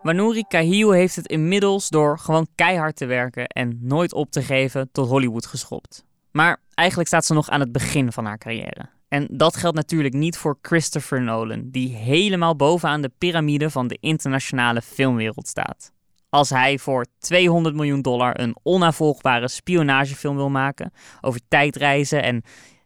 Wanuri 0.02 0.44
Kahiu 0.48 0.94
heeft 0.94 1.16
het 1.16 1.26
inmiddels 1.26 1.88
door 1.88 2.18
gewoon 2.18 2.46
keihard 2.54 2.96
te 2.96 3.06
werken 3.06 3.46
en 3.46 3.78
nooit 3.80 4.12
op 4.12 4.30
te 4.30 4.42
geven 4.42 4.88
tot 4.92 5.08
Hollywood 5.08 5.46
geschopt. 5.46 6.04
Maar 6.30 6.60
eigenlijk 6.74 7.08
staat 7.08 7.24
ze 7.24 7.34
nog 7.34 7.48
aan 7.48 7.60
het 7.60 7.72
begin 7.72 8.12
van 8.12 8.24
haar 8.24 8.38
carrière. 8.38 8.88
En 9.08 9.28
dat 9.30 9.56
geldt 9.56 9.76
natuurlijk 9.76 10.14
niet 10.14 10.36
voor 10.36 10.58
Christopher 10.62 11.22
Nolan, 11.22 11.62
die 11.70 11.94
helemaal 11.94 12.56
bovenaan 12.56 13.02
de 13.02 13.12
piramide 13.18 13.70
van 13.70 13.88
de 13.88 13.98
internationale 14.00 14.82
filmwereld 14.82 15.48
staat. 15.48 15.92
Als 16.34 16.50
hij 16.50 16.78
voor 16.78 17.06
200 17.18 17.74
miljoen 17.74 18.02
dollar 18.02 18.40
een 18.40 18.56
onnavolgbare 18.62 19.48
spionagefilm 19.48 20.36
wil 20.36 20.50
maken 20.50 20.92
over 21.20 21.40
tijdreizen 21.48 22.22
en 22.22 22.42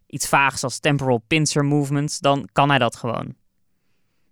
iets 0.06 0.28
vaags 0.28 0.62
als 0.62 0.78
temporal 0.78 1.22
pincer 1.26 1.64
movements, 1.64 2.18
dan 2.18 2.48
kan 2.52 2.68
hij 2.68 2.78
dat 2.78 2.96
gewoon. 2.96 3.34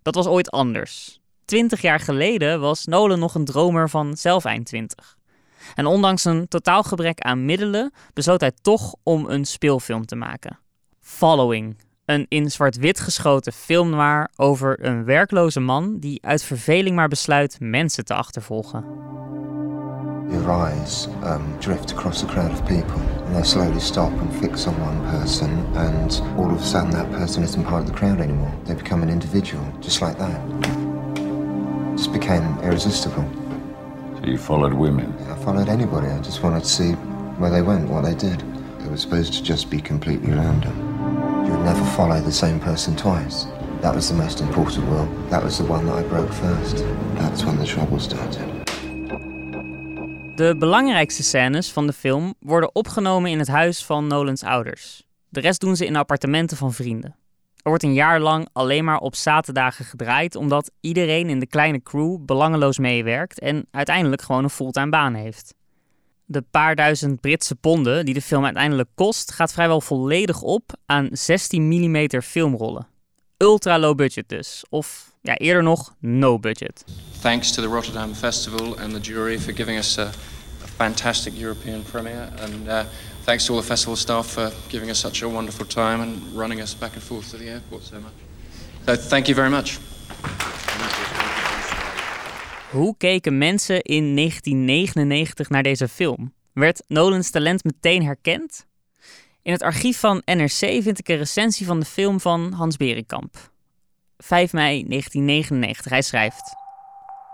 Dat 0.02 0.14
was 0.14 0.26
ooit 0.26 0.50
anders. 0.50 1.20
Twintig 1.44 1.80
jaar 1.80 2.00
geleden 2.00 2.60
was 2.60 2.84
Nolan 2.84 3.18
nog 3.18 3.34
een 3.34 3.44
dromer 3.44 3.90
van 3.90 4.16
zelf 4.16 4.44
eind 4.44 4.66
20. 4.66 5.16
En 5.74 5.86
ondanks 5.86 6.24
een 6.24 6.48
totaal 6.48 6.82
gebrek 6.82 7.20
aan 7.20 7.44
middelen 7.44 7.92
besloot 8.12 8.40
hij 8.40 8.52
toch 8.62 8.94
om 9.02 9.28
een 9.28 9.44
speelfilm 9.44 10.06
te 10.06 10.16
maken. 10.16 10.58
Following, 11.00 11.76
een 12.06 12.26
in 12.28 12.50
zwart-wit 12.50 13.00
geschoten 13.00 13.52
film 13.52 13.90
noir 13.90 14.28
over 14.36 14.84
een 14.84 15.04
werkloze 15.04 15.60
man 15.60 15.98
die 15.98 16.18
uit 16.22 16.42
verveling 16.42 16.96
maar 16.96 17.08
besluit 17.08 17.56
mensen 17.60 18.04
te 18.04 18.14
achtervolgen. 18.14 18.84
Your 20.30 20.50
eyes 20.50 21.08
um, 21.22 21.42
drift 21.58 21.92
across 21.92 22.22
a 22.22 22.26
crowd 22.26 22.50
of 22.50 22.64
people, 22.64 23.00
and 23.26 23.34
they 23.34 23.44
slowly 23.44 23.80
stop 23.80 24.10
and 24.20 24.34
fix 24.40 24.66
on 24.66 24.74
one 24.80 25.18
person, 25.18 25.50
and 25.74 26.22
all 26.36 26.50
of 26.50 26.60
a 26.60 26.64
sudden 26.64 26.90
that 26.90 27.10
person 27.10 27.42
isn't 27.42 27.66
part 27.66 27.82
of 27.82 27.86
the 27.86 27.94
crowd 27.94 28.20
anymore. 28.20 28.52
They 28.64 28.74
become 28.74 29.02
an 29.02 29.10
individual, 29.10 29.64
just 29.80 30.00
like 30.00 30.18
that. 30.18 30.40
Just 31.96 32.12
became 32.12 32.58
irresistible. 32.62 33.24
So 34.16 34.26
you 34.26 34.38
followed 34.38 34.72
women? 34.72 35.14
I 35.30 35.44
followed 35.44 35.68
anybody. 35.68 36.08
I 36.08 36.18
just 36.22 36.42
wanted 36.42 36.62
to 36.62 36.68
see 36.68 36.92
where 37.38 37.50
they 37.50 37.62
went, 37.62 37.88
what 37.88 38.04
they 38.04 38.14
did. 38.14 38.42
It 38.84 38.90
was 38.90 39.02
supposed 39.02 39.34
to 39.34 39.42
just 39.42 39.70
be 39.70 39.80
completely 39.80 40.32
random. 40.32 40.93
You 41.46 41.62
never 41.62 41.84
follow 41.84 42.22
the 42.22 42.30
same 42.30 42.58
person 42.58 42.94
twice. 42.94 43.46
That 43.80 43.94
was 43.94 44.08
the 44.08 44.14
most 44.14 44.40
important 44.40 44.84
rule. 44.88 45.08
That 45.28 45.42
was 45.42 45.56
the 45.56 45.66
one 45.66 45.86
that 45.86 46.04
I 46.04 46.08
broke 46.08 46.32
first. 46.32 46.84
That's 47.18 47.44
when 47.44 47.58
the 47.58 47.64
trouble 47.64 47.98
started. 47.98 48.52
De 50.34 50.54
belangrijkste 50.58 51.22
scènes 51.22 51.72
van 51.72 51.86
de 51.86 51.92
film 51.92 52.34
worden 52.40 52.74
opgenomen 52.74 53.30
in 53.30 53.38
het 53.38 53.48
huis 53.48 53.84
van 53.84 54.06
Nolans 54.06 54.42
ouders. 54.42 55.02
De 55.28 55.40
rest 55.40 55.60
doen 55.60 55.76
ze 55.76 55.86
in 55.86 55.96
appartementen 55.96 56.56
van 56.56 56.72
vrienden. 56.72 57.16
Er 57.56 57.70
wordt 57.70 57.82
een 57.82 57.94
jaar 57.94 58.20
lang 58.20 58.48
alleen 58.52 58.84
maar 58.84 58.98
op 58.98 59.14
zaterdagen 59.14 59.84
gedraaid, 59.84 60.36
omdat 60.36 60.70
iedereen 60.80 61.28
in 61.28 61.38
de 61.38 61.46
kleine 61.46 61.82
crew 61.82 62.24
belangeloos 62.24 62.78
meewerkt 62.78 63.38
en 63.38 63.66
uiteindelijk 63.70 64.22
gewoon 64.22 64.44
een 64.44 64.50
fulltime 64.50 64.88
baan 64.88 65.14
heeft. 65.14 65.54
De 66.26 66.42
paar 66.42 66.74
duizend 66.74 67.20
Britse 67.20 67.54
ponden 67.54 68.04
die 68.04 68.14
de 68.14 68.22
film 68.22 68.44
uiteindelijk 68.44 68.88
kost, 68.94 69.32
gaat 69.32 69.52
vrijwel 69.52 69.80
volledig 69.80 70.42
op 70.42 70.72
aan 70.86 71.08
16 71.12 71.68
mm 71.68 72.20
filmrollen. 72.22 72.86
Ultra 73.36 73.78
low 73.78 73.96
budget 73.96 74.28
dus, 74.28 74.64
of 74.68 75.12
ja, 75.20 75.36
eerder 75.36 75.62
nog 75.62 75.94
no 76.00 76.38
budget. 76.38 76.84
Thanks 77.20 77.52
to 77.52 77.62
the 77.62 77.68
Rotterdam 77.68 78.14
Festival 78.14 78.78
and 78.78 78.92
the 78.92 79.00
jury 79.00 79.40
for 79.40 79.52
giving 79.52 79.78
us 79.78 79.98
a, 79.98 80.10
fantastic 80.76 81.32
European 81.38 81.82
premiere 81.82 82.28
and 82.40 82.68
uh, 82.68 82.84
thanks 83.24 83.44
to 83.44 83.52
all 83.52 83.60
the 83.60 83.66
festival 83.66 83.96
staff 83.96 84.26
for 84.26 84.52
giving 84.68 84.90
us 84.90 84.98
such 84.98 85.22
a 85.22 85.28
wonderful 85.28 85.66
time 85.66 86.00
and 86.00 86.36
running 86.36 86.60
us 86.60 86.74
back 86.74 86.94
and 86.94 87.02
forth 87.02 87.30
to 87.30 87.36
the 87.36 87.48
airport 87.48 87.82
so 87.82 87.96
much. 88.00 88.12
So 88.86 88.96
thank 88.96 89.28
you 89.28 89.34
very 89.34 89.50
much. 89.50 89.78
Hoe 92.74 92.94
keken 92.96 93.38
mensen 93.38 93.82
in 93.82 94.16
1999 94.16 95.48
naar 95.48 95.62
deze 95.62 95.88
film? 95.88 96.32
Werd 96.52 96.84
Nolans 96.86 97.30
talent 97.30 97.64
meteen 97.64 98.04
herkend? 98.04 98.66
In 99.42 99.52
het 99.52 99.62
archief 99.62 100.00
van 100.00 100.22
NRC 100.24 100.82
vind 100.82 100.98
ik 100.98 101.08
een 101.08 101.16
recensie 101.16 101.66
van 101.66 101.80
de 101.80 101.86
film 101.86 102.20
van 102.20 102.52
Hans 102.52 102.76
Berenkamp. 102.76 103.50
5 104.16 104.52
mei 104.52 104.84
1999. 104.88 105.90
Hij 105.90 106.02
schrijft: 106.02 106.54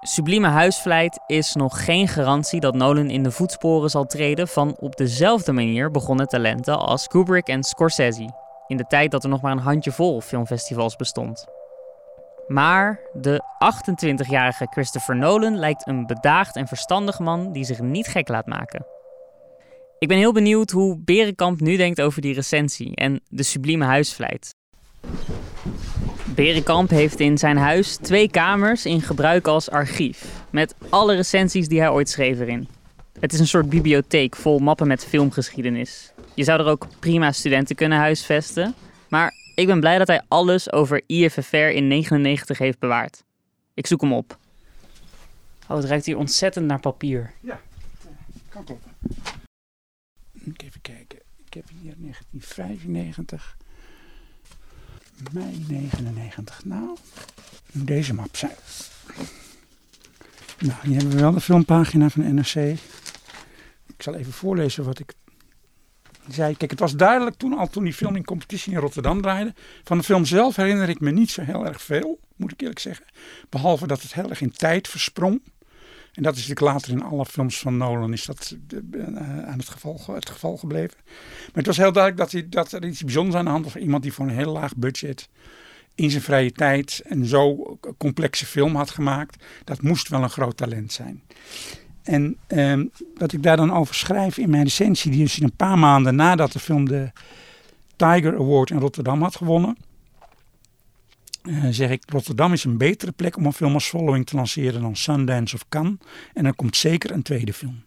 Sublieme 0.01 0.49
huisvleit 0.49 1.21
is 1.27 1.55
nog 1.55 1.85
geen 1.85 2.09
garantie 2.09 2.61
dat 2.61 2.75
Nolan 2.75 3.11
in 3.11 3.23
de 3.23 3.31
voetsporen 3.31 3.91
zal 3.91 4.07
treden 4.07 4.49
van 4.49 4.77
op 4.77 4.97
dezelfde 4.97 5.53
manier 5.53 5.91
begonnen 5.91 6.27
talenten 6.27 6.79
als 6.79 7.07
Kubrick 7.07 7.47
en 7.47 7.63
Scorsese, 7.63 8.35
in 8.67 8.77
de 8.77 8.87
tijd 8.89 9.11
dat 9.11 9.25
er 9.25 9.31
nog 9.31 9.41
maar 9.41 9.53
een 9.53 9.59
handjevol 9.59 10.21
filmfestivals 10.21 10.97
bestond. 10.97 11.60
Maar 12.53 13.01
de 13.13 13.43
28-jarige 14.25 14.67
Christopher 14.71 15.17
Nolan 15.17 15.59
lijkt 15.59 15.87
een 15.87 16.07
bedaagd 16.07 16.57
en 16.57 16.67
verstandig 16.67 17.19
man 17.19 17.53
die 17.53 17.65
zich 17.65 17.81
niet 17.81 18.07
gek 18.07 18.29
laat 18.29 18.47
maken. 18.47 18.87
Ik 19.99 20.09
ben 20.09 20.17
heel 20.17 20.33
benieuwd 20.33 20.71
hoe 20.71 20.99
Berenkamp 20.99 21.61
nu 21.61 21.77
denkt 21.77 22.01
over 22.01 22.23
die 22.23 22.35
recensie 22.35 22.97
en 22.97 23.21
de 23.29 23.43
sublieme 23.43 23.85
huisvleit. 23.85 24.55
Berenkamp 26.35 26.91
heeft 26.91 27.21
in 27.21 27.39
zijn 27.39 27.57
huis 27.57 27.97
twee 27.97 28.31
kamers 28.31 28.87
in 28.87 29.01
gebruik 29.03 29.47
als 29.47 29.71
archief, 29.71 30.45
met 30.51 30.75
alle 30.89 31.15
recensies 31.15 31.69
die 31.69 31.81
hij 31.81 31.91
ooit 31.91 32.09
schreef 32.09 32.41
erin. 32.41 32.69
Het 33.21 33.33
is 33.33 33.39
een 33.39 33.47
soort 33.47 33.69
bibliotheek 33.69 34.37
vol 34.37 34.59
mappen 34.59 34.87
met 34.87 35.05
filmgeschiedenis. 35.05 36.13
Je 36.35 36.45
zou 36.45 36.61
er 36.61 36.67
ook 36.67 36.87
prima 37.01 37.33
studenten 37.33 37.77
kunnen 37.77 37.99
huisvesten, 37.99 38.75
maar 39.09 39.40
ik 39.61 39.67
ben 39.67 39.81
blij 39.81 39.99
dat 39.99 40.07
hij 40.07 40.23
alles 40.29 40.73
over 40.73 41.03
IFFR 41.07 41.57
in 41.57 41.89
99 41.89 42.59
heeft 42.59 42.79
bewaard. 42.79 43.25
Ik 43.75 43.87
zoek 43.87 44.01
hem 44.01 44.13
op. 44.13 44.39
Oh, 45.69 45.77
het 45.77 45.85
ruikt 45.85 46.07
hier 46.07 46.17
ontzettend 46.17 46.67
naar 46.67 46.81
papier. 46.81 47.33
Ja, 47.41 47.61
kan 48.49 48.65
kloppen. 48.65 48.91
Even 50.57 50.81
kijken. 50.81 51.19
Ik 51.47 51.55
heb 51.55 51.69
hier 51.81 51.95
1995. 51.99 53.57
Mei 55.33 55.65
99. 55.69 56.65
Nou, 56.65 56.97
deze 57.73 58.15
map 58.15 58.37
zijn. 58.37 58.57
Nou, 60.59 60.79
hier 60.83 60.97
hebben 60.97 61.15
we 61.15 61.21
wel 61.21 61.33
de 61.33 61.41
filmpagina 61.41 62.09
van 62.09 62.23
de 62.23 62.29
NRC. 62.29 62.79
Ik 63.87 64.03
zal 64.03 64.15
even 64.15 64.33
voorlezen 64.33 64.85
wat 64.85 64.99
ik 64.99 65.15
zei. 66.35 66.57
Kijk, 66.57 66.71
het 66.71 66.81
was 66.81 66.97
duidelijk 66.97 67.37
toen 67.37 67.59
al, 67.59 67.69
toen 67.69 67.85
die 67.85 67.93
film 67.93 68.17
in 68.17 68.25
competitie 68.25 68.73
in 68.73 68.79
Rotterdam 68.79 69.23
draaide. 69.23 69.55
Van 69.85 69.99
de 69.99 70.05
film 70.05 70.25
zelf 70.25 70.57
herinner 70.57 70.89
ik 70.89 71.01
me 71.01 71.11
niet 71.11 71.31
zo 71.31 71.43
heel 71.43 71.67
erg 71.67 71.83
veel, 71.83 72.19
moet 72.37 72.53
ik 72.53 72.61
eerlijk 72.61 72.79
zeggen. 72.79 73.05
Behalve 73.49 73.87
dat 73.87 74.03
het 74.03 74.15
heel 74.15 74.29
erg 74.31 74.41
in 74.41 74.53
tijd 74.53 74.89
versprong. 74.89 75.41
En 76.13 76.23
dat 76.23 76.37
is 76.37 76.49
natuurlijk 76.49 76.75
later 76.75 76.93
in 76.93 77.03
alle 77.03 77.27
films 77.27 77.59
van 77.59 77.77
Nolan 77.77 78.13
is 78.13 78.25
dat 78.25 78.57
uh, 78.71 79.07
aan 79.47 79.59
het 79.59 79.69
geval, 79.69 80.01
het 80.07 80.31
geval 80.31 80.57
gebleven. 80.57 80.97
Maar 81.07 81.51
het 81.53 81.67
was 81.67 81.77
heel 81.77 81.93
duidelijk 81.93 82.23
dat, 82.23 82.33
hij, 82.33 82.49
dat 82.49 82.73
er 82.73 82.85
iets 82.85 83.05
bijzonders 83.05 83.37
aan 83.37 83.45
de 83.45 83.51
hand 83.51 83.65
was. 83.65 83.77
Iemand 83.77 84.03
die 84.03 84.13
voor 84.13 84.27
een 84.27 84.37
heel 84.37 84.53
laag 84.53 84.77
budget 84.77 85.29
in 85.95 86.11
zijn 86.11 86.23
vrije 86.23 86.53
tijd 86.53 87.03
een 87.05 87.25
zo 87.27 87.79
complexe 87.99 88.47
film 88.47 88.77
had 88.77 88.91
gemaakt. 88.91 89.45
Dat 89.65 89.83
moest 89.83 90.09
wel 90.09 90.23
een 90.23 90.31
groot 90.31 90.57
talent 90.57 90.93
zijn. 90.93 91.23
En 92.03 92.37
eh, 92.47 92.81
wat 93.17 93.33
ik 93.33 93.43
daar 93.43 93.57
dan 93.57 93.73
over 93.73 93.95
schrijf 93.95 94.39
in 94.39 94.51
mijn 94.51 94.63
recensie, 94.63 95.11
die 95.11 95.25
is 95.25 95.41
een 95.41 95.57
paar 95.57 95.79
maanden 95.79 96.15
nadat 96.15 96.53
de 96.53 96.59
film 96.59 96.89
de 96.89 97.11
Tiger 97.97 98.35
Award 98.35 98.71
in 98.71 98.79
Rotterdam 98.79 99.23
had 99.23 99.37
gewonnen 99.37 99.77
uh, 101.45 101.67
zeg 101.71 101.91
ik, 101.91 102.03
Rotterdam 102.07 102.53
is 102.53 102.65
een 102.65 102.79
betere 102.79 103.13
plek 103.13 103.37
om 103.37 103.47
een 103.47 103.53
film 103.53 103.75
als 103.75 103.89
Following 103.89 104.27
te 104.27 104.37
lanceren 104.37 104.81
dan 104.81 104.97
Sundance 104.97 105.55
of 105.55 105.69
Cannes. 105.69 105.97
En 106.35 106.47
er 106.47 106.55
komt 106.55 106.77
zeker 106.77 107.11
een 107.11 107.23
tweede 107.23 107.53
film. 107.53 107.85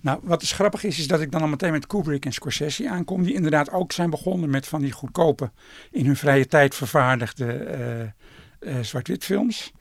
Nou, 0.00 0.20
wat 0.22 0.40
dus 0.40 0.52
grappig 0.52 0.84
is, 0.84 0.98
is 0.98 1.06
dat 1.06 1.20
ik 1.20 1.32
dan 1.32 1.42
al 1.42 1.48
meteen 1.48 1.72
met 1.72 1.86
Kubrick 1.86 2.24
en 2.24 2.32
Scorsese 2.32 2.88
aankom. 2.88 3.22
Die 3.22 3.34
inderdaad 3.34 3.70
ook 3.70 3.92
zijn 3.92 4.10
begonnen 4.10 4.50
met 4.50 4.66
van 4.66 4.80
die 4.80 4.92
goedkope, 4.92 5.50
in 5.90 6.06
hun 6.06 6.16
vrije 6.16 6.46
tijd 6.46 6.74
vervaardigde 6.74 8.14
uh, 8.62 8.72
uh, 8.72 8.82
zwart-wit 8.82 9.24
films. 9.24 9.72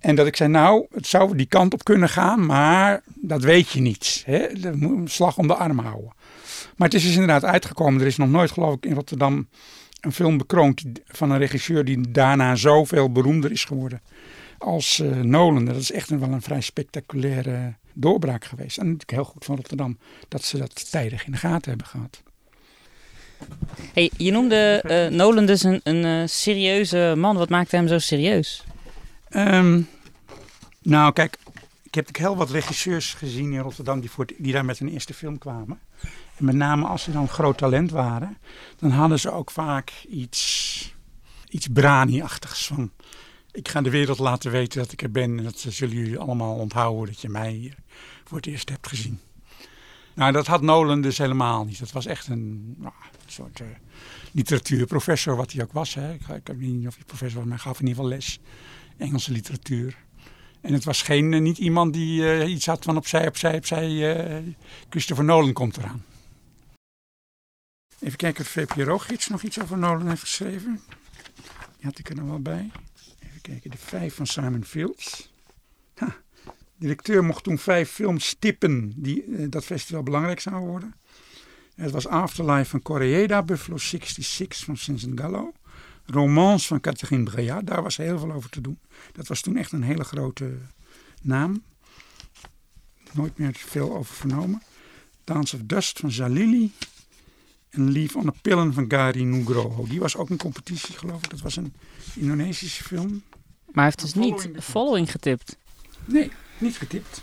En 0.00 0.14
dat 0.14 0.26
ik 0.26 0.36
zei, 0.36 0.50
nou, 0.50 0.86
het 0.90 1.06
zou 1.06 1.36
die 1.36 1.46
kant 1.46 1.72
op 1.72 1.84
kunnen 1.84 2.08
gaan, 2.08 2.46
maar 2.46 3.02
dat 3.14 3.42
weet 3.42 3.68
je 3.68 3.80
niet. 3.80 4.22
Hè? 4.26 4.64
Een 4.64 5.08
slag 5.08 5.38
om 5.38 5.46
de 5.46 5.54
arm 5.54 5.78
houden. 5.78 6.12
Maar 6.76 6.88
het 6.88 6.96
is 6.96 7.02
dus 7.02 7.12
inderdaad 7.12 7.44
uitgekomen. 7.44 8.00
Er 8.00 8.06
is 8.06 8.16
nog 8.16 8.28
nooit, 8.28 8.50
geloof 8.50 8.74
ik, 8.74 8.86
in 8.86 8.94
Rotterdam 8.94 9.48
een 10.00 10.12
film 10.12 10.38
bekroond 10.38 10.82
van 11.06 11.30
een 11.30 11.38
regisseur 11.38 11.84
die 11.84 12.10
daarna 12.10 12.54
zoveel 12.54 13.12
beroemder 13.12 13.50
is 13.50 13.64
geworden 13.64 14.00
als 14.58 14.98
uh, 14.98 15.10
Nolan. 15.16 15.64
Dat 15.64 15.76
is 15.76 15.92
echt 15.92 16.08
wel 16.08 16.28
een 16.28 16.42
vrij 16.42 16.60
spectaculaire 16.60 17.74
doorbraak 17.92 18.44
geweest. 18.44 18.78
En 18.78 18.84
natuurlijk 18.84 19.10
heel 19.10 19.24
goed 19.24 19.44
van 19.44 19.56
Rotterdam 19.56 19.98
dat 20.28 20.44
ze 20.44 20.58
dat 20.58 20.90
tijdig 20.90 21.26
in 21.26 21.32
de 21.32 21.38
gaten 21.38 21.68
hebben 21.68 21.86
gehad. 21.86 22.22
Hey, 23.92 24.10
je 24.16 24.30
noemde 24.30 24.84
uh, 24.86 25.18
Nolan 25.18 25.46
dus 25.46 25.62
een, 25.62 25.80
een 25.82 26.04
uh, 26.04 26.26
serieuze 26.26 27.14
man. 27.16 27.36
Wat 27.36 27.48
maakte 27.48 27.76
hem 27.76 27.88
zo 27.88 27.98
serieus? 27.98 28.64
Um, 29.36 29.88
nou, 30.82 31.12
kijk, 31.12 31.38
ik 31.82 31.94
heb 31.94 32.16
heel 32.16 32.36
wat 32.36 32.50
regisseurs 32.50 33.14
gezien 33.14 33.52
in 33.52 33.58
Rotterdam 33.58 34.00
die, 34.00 34.10
voor 34.10 34.26
die 34.38 34.52
daar 34.52 34.64
met 34.64 34.78
hun 34.78 34.88
eerste 34.88 35.14
film 35.14 35.38
kwamen. 35.38 35.80
En 36.36 36.44
met 36.44 36.54
name 36.54 36.86
als 36.86 37.02
ze 37.02 37.12
dan 37.12 37.28
groot 37.28 37.58
talent 37.58 37.90
waren, 37.90 38.38
dan 38.76 38.90
hadden 38.90 39.20
ze 39.20 39.30
ook 39.30 39.50
vaak 39.50 39.92
iets, 40.08 40.94
iets 41.48 41.66
brani-achtigs 41.72 42.66
van... 42.66 42.90
Ik 43.52 43.68
ga 43.68 43.80
de 43.80 43.90
wereld 43.90 44.18
laten 44.18 44.50
weten 44.50 44.82
dat 44.82 44.92
ik 44.92 45.02
er 45.02 45.10
ben 45.10 45.38
en 45.38 45.44
dat 45.44 45.58
zullen 45.58 45.96
jullie 45.96 46.18
allemaal 46.18 46.54
onthouden 46.54 47.06
dat 47.06 47.20
je 47.20 47.28
mij 47.28 47.74
voor 48.24 48.36
het 48.36 48.46
eerst 48.46 48.68
hebt 48.68 48.86
gezien. 48.86 49.20
Nou, 50.14 50.32
dat 50.32 50.46
had 50.46 50.62
Nolan 50.62 51.00
dus 51.00 51.18
helemaal 51.18 51.64
niet. 51.64 51.78
Dat 51.78 51.92
was 51.92 52.06
echt 52.06 52.28
een 52.28 52.74
nou, 52.78 52.92
soort 53.26 53.60
uh, 53.60 53.66
literatuurprofessor, 54.32 55.36
wat 55.36 55.52
hij 55.52 55.62
ook 55.62 55.72
was. 55.72 55.94
Hè. 55.94 56.12
Ik, 56.12 56.28
ik 56.28 56.46
weet 56.46 56.60
niet 56.60 56.86
of 56.86 56.94
hij 56.94 57.04
professor 57.04 57.38
was, 57.38 57.48
maar 57.48 57.58
hij 57.58 57.66
gaf 57.66 57.80
in 57.80 57.86
ieder 57.86 58.02
geval 58.02 58.16
les 58.18 58.40
Engelse 59.00 59.32
literatuur. 59.32 59.96
En 60.60 60.72
het 60.72 60.84
was 60.84 61.02
geen, 61.02 61.32
eh, 61.32 61.40
niet 61.40 61.58
iemand 61.58 61.92
die 61.92 62.22
uh, 62.22 62.52
iets 62.52 62.66
had 62.66 62.84
van 62.84 62.96
opzij, 62.96 63.26
opzij, 63.26 63.56
opzij. 63.56 63.90
Uh, 63.90 64.52
Christopher 64.88 65.24
Nolan 65.24 65.52
komt 65.52 65.76
eraan. 65.76 66.04
Even 68.00 68.16
kijken 68.16 68.44
of 68.44 68.50
VPRO-gids 68.50 69.28
nog 69.28 69.42
iets 69.42 69.60
over 69.60 69.78
Nolan 69.78 70.08
heeft 70.08 70.20
geschreven. 70.20 70.80
Die 71.76 71.86
had 71.86 71.98
ik 71.98 72.08
er 72.08 72.14
nog 72.14 72.28
wel 72.28 72.40
bij. 72.40 72.70
Even 73.18 73.40
kijken, 73.40 73.70
de 73.70 73.76
vijf 73.76 74.14
van 74.14 74.26
Simon 74.26 74.64
Fields. 74.64 75.32
Ha, 75.94 76.16
de 76.44 76.52
directeur 76.76 77.24
mocht 77.24 77.44
toen 77.44 77.58
vijf 77.58 77.90
films 77.90 78.36
tippen 78.38 78.92
die 78.96 79.48
dat 79.48 79.64
festival 79.64 80.02
belangrijk 80.02 80.40
zou 80.40 80.56
worden. 80.56 80.94
Het 81.74 81.90
was 81.90 82.06
Afterlife 82.06 82.70
van 82.70 82.82
Correeda, 82.82 83.42
Buffalo 83.42 83.76
66 83.76 84.64
van 84.64 84.76
Vincent 84.76 85.20
Gallo. 85.20 85.52
Romance 86.10 86.66
van 86.66 86.80
Catherine 86.80 87.24
Breillat, 87.24 87.66
daar 87.66 87.82
was 87.82 87.96
heel 87.96 88.18
veel 88.18 88.32
over 88.32 88.50
te 88.50 88.60
doen. 88.60 88.78
Dat 89.12 89.26
was 89.26 89.40
toen 89.40 89.56
echt 89.56 89.72
een 89.72 89.82
hele 89.82 90.04
grote 90.04 90.52
naam. 91.22 91.62
Nooit 93.12 93.38
meer 93.38 93.54
veel 93.54 93.96
over 93.96 94.14
vernomen. 94.14 94.62
Dance 95.24 95.56
of 95.56 95.62
Dust 95.64 95.98
van 95.98 96.10
Zalili. 96.10 96.72
En 97.70 97.92
Leave 97.92 98.18
on 98.18 98.28
a 98.28 98.32
Pillen 98.42 98.74
van 98.74 98.84
Gary 98.88 99.22
Nugroho. 99.22 99.86
Die 99.86 100.00
was 100.00 100.16
ook 100.16 100.30
een 100.30 100.36
competitie, 100.36 100.98
geloof 100.98 101.22
ik. 101.22 101.30
Dat 101.30 101.40
was 101.40 101.56
een 101.56 101.74
Indonesische 102.14 102.84
film. 102.84 103.22
Maar 103.64 103.74
hij 103.74 103.84
heeft 103.84 104.00
dus 104.00 104.14
niet 104.14 104.48
following 104.62 105.10
getipt. 105.10 105.56
Nee, 106.04 106.30
niet 106.58 106.76
getipt. 106.76 107.20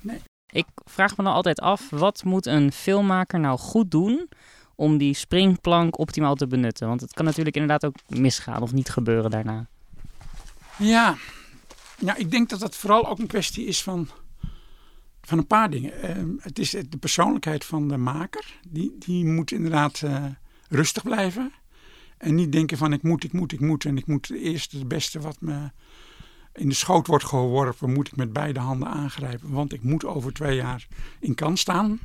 Nee. 0.00 0.20
Ik 0.46 0.66
vraag 0.84 1.16
me 1.16 1.24
dan 1.24 1.32
altijd 1.32 1.60
af, 1.60 1.90
wat 1.90 2.24
moet 2.24 2.46
een 2.46 2.72
filmmaker 2.72 3.40
nou 3.40 3.58
goed 3.58 3.90
doen 3.90 4.28
om 4.74 4.98
die 4.98 5.14
springplank 5.14 5.98
optimaal 5.98 6.34
te 6.34 6.46
benutten? 6.46 6.88
Want 6.88 7.00
het 7.00 7.12
kan 7.12 7.24
natuurlijk 7.24 7.56
inderdaad 7.56 7.84
ook 7.84 8.18
misgaan 8.18 8.62
of 8.62 8.72
niet 8.72 8.88
gebeuren 8.88 9.30
daarna. 9.30 9.66
Ja, 10.78 11.16
ja 11.98 12.16
ik 12.16 12.30
denk 12.30 12.48
dat 12.48 12.60
dat 12.60 12.76
vooral 12.76 13.08
ook 13.08 13.18
een 13.18 13.26
kwestie 13.26 13.66
is 13.66 13.82
van, 13.82 14.08
van 15.22 15.38
een 15.38 15.46
paar 15.46 15.70
dingen. 15.70 15.92
Uh, 16.04 16.42
het 16.42 16.58
is 16.58 16.70
de 16.70 16.98
persoonlijkheid 17.00 17.64
van 17.64 17.88
de 17.88 17.96
maker. 17.96 18.60
Die, 18.68 18.96
die 18.98 19.24
moet 19.24 19.52
inderdaad 19.52 20.00
uh, 20.04 20.24
rustig 20.68 21.02
blijven. 21.02 21.52
En 22.18 22.34
niet 22.34 22.52
denken 22.52 22.78
van 22.78 22.92
ik 22.92 23.02
moet, 23.02 23.24
ik 23.24 23.32
moet, 23.32 23.52
ik 23.52 23.60
moet. 23.60 23.84
En 23.84 23.96
ik 23.96 24.06
moet 24.06 24.28
het 24.28 24.38
eerste, 24.38 24.78
het 24.78 24.88
beste 24.88 25.20
wat 25.20 25.36
me 25.40 25.70
in 26.54 26.68
de 26.68 26.74
schoot 26.74 27.06
wordt 27.06 27.24
geworpen, 27.24 27.92
moet 27.92 28.06
ik 28.06 28.16
met 28.16 28.32
beide 28.32 28.60
handen 28.60 28.88
aangrijpen. 28.88 29.50
Want 29.50 29.72
ik 29.72 29.82
moet 29.82 30.04
over 30.04 30.32
twee 30.32 30.56
jaar 30.56 30.86
in 31.20 31.34
kans 31.34 31.60
staan. 31.60 31.98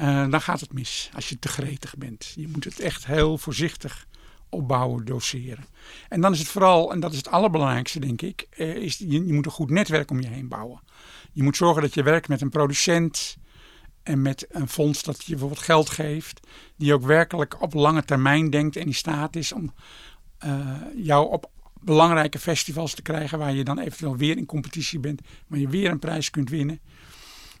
Uh, 0.00 0.30
dan 0.30 0.40
gaat 0.40 0.60
het 0.60 0.72
mis 0.72 1.10
als 1.14 1.28
je 1.28 1.38
te 1.38 1.48
gretig 1.48 1.96
bent. 1.96 2.32
Je 2.36 2.48
moet 2.48 2.64
het 2.64 2.80
echt 2.80 3.06
heel 3.06 3.38
voorzichtig 3.38 4.06
opbouwen, 4.48 5.04
doseren. 5.04 5.64
En 6.08 6.20
dan 6.20 6.32
is 6.32 6.38
het 6.38 6.48
vooral, 6.48 6.92
en 6.92 7.00
dat 7.00 7.12
is 7.12 7.16
het 7.16 7.28
allerbelangrijkste 7.28 8.00
denk 8.00 8.22
ik, 8.22 8.46
uh, 8.56 8.76
is 8.76 8.98
je, 8.98 9.26
je, 9.26 9.32
moet 9.32 9.46
een 9.46 9.52
goed 9.52 9.70
netwerk 9.70 10.10
om 10.10 10.20
je 10.20 10.28
heen 10.28 10.48
bouwen. 10.48 10.80
Je 11.32 11.42
moet 11.42 11.56
zorgen 11.56 11.82
dat 11.82 11.94
je 11.94 12.02
werkt 12.02 12.28
met 12.28 12.40
een 12.40 12.50
producent 12.50 13.36
en 14.02 14.22
met 14.22 14.46
een 14.48 14.68
fonds 14.68 15.02
dat 15.02 15.24
je 15.24 15.30
bijvoorbeeld 15.30 15.60
geld 15.60 15.90
geeft, 15.90 16.46
die 16.76 16.94
ook 16.94 17.02
werkelijk 17.02 17.62
op 17.62 17.74
lange 17.74 18.04
termijn 18.04 18.50
denkt 18.50 18.76
en 18.76 18.86
in 18.86 18.94
staat 18.94 19.36
is 19.36 19.52
om 19.52 19.74
uh, 20.44 20.76
jou 20.96 21.30
op 21.30 21.50
belangrijke 21.80 22.38
festivals 22.38 22.94
te 22.94 23.02
krijgen 23.02 23.38
waar 23.38 23.52
je 23.52 23.64
dan 23.64 23.78
eventueel 23.78 24.16
weer 24.16 24.36
in 24.36 24.46
competitie 24.46 24.98
bent, 24.98 25.20
waar 25.46 25.58
je 25.58 25.68
weer 25.68 25.90
een 25.90 25.98
prijs 25.98 26.30
kunt 26.30 26.50
winnen. 26.50 26.80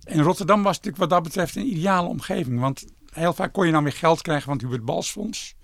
En 0.04 0.22
Rotterdam 0.22 0.62
was 0.62 0.76
natuurlijk 0.76 1.02
wat 1.02 1.10
dat 1.10 1.22
betreft 1.22 1.56
een 1.56 1.70
ideale 1.70 2.08
omgeving. 2.08 2.60
Want 2.60 2.84
heel 3.12 3.32
vaak 3.32 3.52
kon 3.52 3.66
je 3.66 3.72
dan 3.72 3.82
weer 3.82 3.92
geld 3.92 4.22
krijgen 4.22 4.44
van 4.44 4.52
het 4.52 4.62
Hubert 4.62 4.84
Balsfonds. 4.84 5.54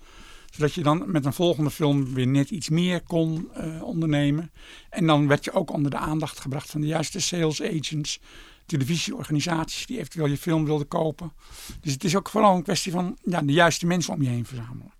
Zodat 0.51 0.73
je 0.73 0.83
dan 0.83 1.03
met 1.11 1.25
een 1.25 1.33
volgende 1.33 1.71
film 1.71 2.13
weer 2.13 2.27
net 2.27 2.49
iets 2.49 2.69
meer 2.69 3.01
kon 3.03 3.49
uh, 3.57 3.83
ondernemen. 3.83 4.51
En 4.89 5.05
dan 5.05 5.27
werd 5.27 5.43
je 5.43 5.51
ook 5.51 5.71
onder 5.71 5.91
de 5.91 5.97
aandacht 5.97 6.39
gebracht 6.39 6.69
van 6.69 6.81
de 6.81 6.87
juiste 6.87 7.19
sales 7.19 7.61
agents, 7.63 8.19
televisieorganisaties 8.65 9.85
die 9.85 9.97
eventueel 9.97 10.27
je 10.27 10.37
film 10.37 10.65
wilden 10.65 10.87
kopen. 10.87 11.33
Dus 11.81 11.93
het 11.93 12.03
is 12.03 12.15
ook 12.15 12.29
vooral 12.29 12.55
een 12.55 12.63
kwestie 12.63 12.91
van 12.91 13.17
ja, 13.23 13.41
de 13.41 13.53
juiste 13.53 13.85
mensen 13.85 14.13
om 14.13 14.21
je 14.21 14.29
heen 14.29 14.45
verzamelen. 14.45 14.93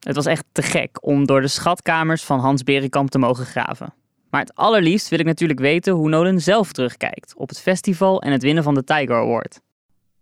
Het 0.00 0.14
was 0.14 0.26
echt 0.26 0.44
te 0.52 0.62
gek 0.62 1.06
om 1.06 1.26
door 1.26 1.40
de 1.40 1.48
schatkamers 1.48 2.22
van 2.22 2.38
Hans 2.40 2.62
Berenkamp 2.62 3.10
te 3.10 3.18
mogen 3.18 3.46
graven. 3.46 3.94
Maar 4.34 4.42
het 4.42 4.54
allerliefst 4.54 5.08
wil 5.08 5.18
ik 5.18 5.24
natuurlijk 5.24 5.60
weten 5.60 5.92
hoe 5.92 6.08
Nolan 6.08 6.40
zelf 6.40 6.72
terugkijkt 6.72 7.34
op 7.36 7.48
het 7.48 7.60
festival 7.60 8.22
en 8.22 8.32
het 8.32 8.42
winnen 8.42 8.62
van 8.62 8.74
de 8.74 8.84
Tiger 8.84 9.14
Award. 9.14 9.60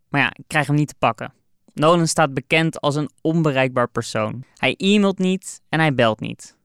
Maar 0.09 0.21
ja, 0.21 0.33
ik 0.35 0.45
krijg 0.47 0.67
hem 0.67 0.77
niet 0.77 0.89
te 0.89 0.95
pakken. 0.99 1.33
Nolan 1.75 2.07
staat 2.07 2.35
bekend 2.35 2.81
als 2.81 2.95
een 2.95 3.11
onbereikbaar 3.21 3.89
persoon. 3.89 4.45
Hij 4.57 4.75
e-mailt 4.77 5.19
niet 5.19 5.61
en 5.69 5.81
hij 5.81 5.95
belt 5.95 6.21
niet. 6.21 6.57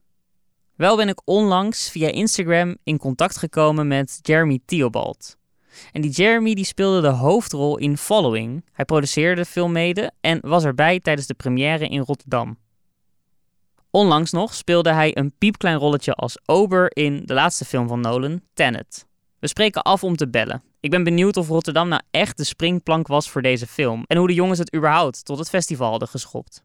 Wel 0.76 0.96
ben 0.96 1.08
ik 1.08 1.20
onlangs 1.24 1.90
via 1.90 2.08
Instagram 2.08 2.76
in 2.82 2.98
contact 2.98 3.36
gekomen 3.36 3.88
met 3.88 4.18
Jeremy 4.22 4.60
Theobald. 4.64 5.36
En 5.92 6.00
die 6.00 6.10
Jeremy 6.10 6.54
die 6.54 6.64
speelde 6.64 7.00
de 7.00 7.14
hoofdrol 7.14 7.78
in 7.78 7.96
Following. 7.96 8.64
Hij 8.72 8.84
produceerde 8.84 9.40
de 9.40 9.48
film 9.48 9.72
mede 9.72 10.12
en 10.20 10.38
was 10.42 10.64
erbij 10.64 11.00
tijdens 11.00 11.26
de 11.26 11.34
première 11.34 11.88
in 11.88 12.00
Rotterdam. 12.00 12.58
Onlangs 13.98 14.32
nog 14.32 14.54
speelde 14.54 14.92
hij 14.92 15.16
een 15.16 15.32
piepklein 15.38 15.76
rolletje 15.76 16.12
als 16.14 16.38
Ober 16.46 16.96
in 16.96 17.22
de 17.24 17.34
laatste 17.34 17.64
film 17.64 17.88
van 17.88 18.00
Nolan, 18.00 18.40
Tenet. 18.54 19.06
We 19.40 19.48
spreken 19.48 19.82
af 19.82 20.04
om 20.04 20.16
te 20.16 20.28
bellen. 20.28 20.62
Ik 20.80 20.90
ben 20.90 21.04
benieuwd 21.04 21.36
of 21.36 21.48
Rotterdam 21.48 21.88
nou 21.88 22.02
echt 22.10 22.36
de 22.36 22.44
springplank 22.44 23.06
was 23.06 23.30
voor 23.30 23.42
deze 23.42 23.66
film 23.66 24.04
en 24.06 24.16
hoe 24.16 24.26
de 24.26 24.34
jongens 24.34 24.58
het 24.58 24.74
überhaupt 24.74 25.24
tot 25.24 25.38
het 25.38 25.48
festival 25.48 25.90
hadden 25.90 26.08
geschopt. 26.08 26.62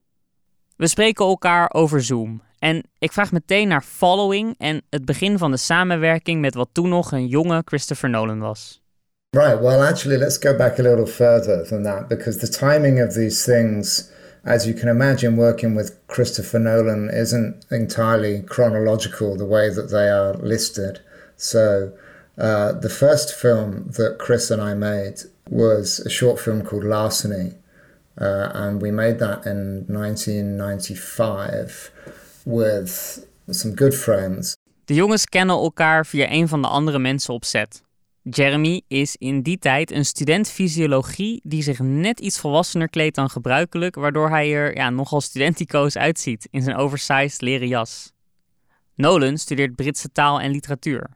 We 0.77 0.87
spreken 0.87 1.25
elkaar 1.25 1.69
over 1.73 2.03
Zoom 2.03 2.41
en 2.59 2.83
ik 2.97 3.11
vraag 3.11 3.31
meteen 3.31 3.67
naar 3.67 3.83
Following 3.83 4.55
en 4.57 4.81
het 4.89 5.05
begin 5.05 5.37
van 5.37 5.51
de 5.51 5.57
samenwerking 5.57 6.41
met 6.41 6.53
wat 6.53 6.69
toen 6.71 6.89
nog 6.89 7.11
een 7.11 7.27
jonge 7.27 7.61
Christopher 7.65 8.09
Nolan 8.09 8.39
was. 8.39 8.81
Right, 9.29 9.59
well 9.59 9.81
actually 9.81 10.17
let's 10.17 10.37
go 10.37 10.55
back 10.55 10.79
a 10.79 10.83
little 10.83 11.07
further 11.07 11.67
than 11.67 11.83
that 11.83 12.07
because 12.07 12.37
the 12.37 12.49
timing 12.49 13.03
of 13.03 13.13
these 13.13 13.43
things 13.43 14.11
as 14.43 14.67
you 14.67 14.73
can 14.73 14.89
imagine, 14.89 15.37
working 15.37 15.75
with 15.75 15.97
Christopher 16.07 16.59
Nolan 16.59 17.09
isn't 17.09 17.65
entirely 17.71 18.41
chronological 18.41 19.37
the 19.37 19.45
way 19.45 19.69
that 19.69 19.89
they 19.89 20.09
are 20.09 20.33
listed. 20.33 20.99
So, 21.37 21.93
uh, 22.37 22.73
the 22.73 22.89
first 22.89 23.33
film 23.33 23.91
that 23.97 24.19
Chris 24.19 24.51
and 24.51 24.61
I 24.61 24.73
made 24.73 25.21
was 25.49 25.99
a 25.99 26.09
short 26.09 26.37
film 26.39 26.63
called 26.63 26.83
Larceny, 26.83 27.53
uh, 28.19 28.49
and 28.53 28.81
we 28.81 28.91
made 28.91 29.19
that 29.19 29.45
in 29.45 29.85
1995 29.87 31.91
with 32.45 33.25
some 33.51 33.75
good 33.75 33.95
friends. 33.95 34.57
De 34.85 34.93
jongens 34.93 35.25
kennen 35.25 35.55
elkaar 35.55 36.05
via 36.05 36.31
een 36.31 36.47
van 36.47 36.61
de 36.61 36.67
andere 36.67 36.99
mensen 36.99 37.33
op 37.33 37.45
set. 37.45 37.81
Jeremy 38.23 38.81
is 38.87 39.15
in 39.15 39.41
die 39.41 39.57
tijd 39.57 39.91
een 39.91 40.05
student 40.05 40.49
fysiologie 40.49 41.41
die 41.43 41.63
zich 41.63 41.79
net 41.79 42.19
iets 42.19 42.39
volwassener 42.39 42.89
kleedt 42.89 43.15
dan 43.15 43.29
gebruikelijk, 43.29 43.95
waardoor 43.95 44.29
hij 44.29 44.53
er 44.53 44.75
ja, 44.75 44.89
nogal 44.89 45.21
studentico's 45.21 45.97
uitziet 45.97 46.47
in 46.51 46.61
zijn 46.61 46.75
oversized 46.75 47.41
leren 47.41 47.67
jas. 47.67 48.11
Nolan 48.95 49.37
studeert 49.37 49.75
Britse 49.75 50.11
taal 50.11 50.39
en 50.39 50.51
literatuur. 50.51 51.09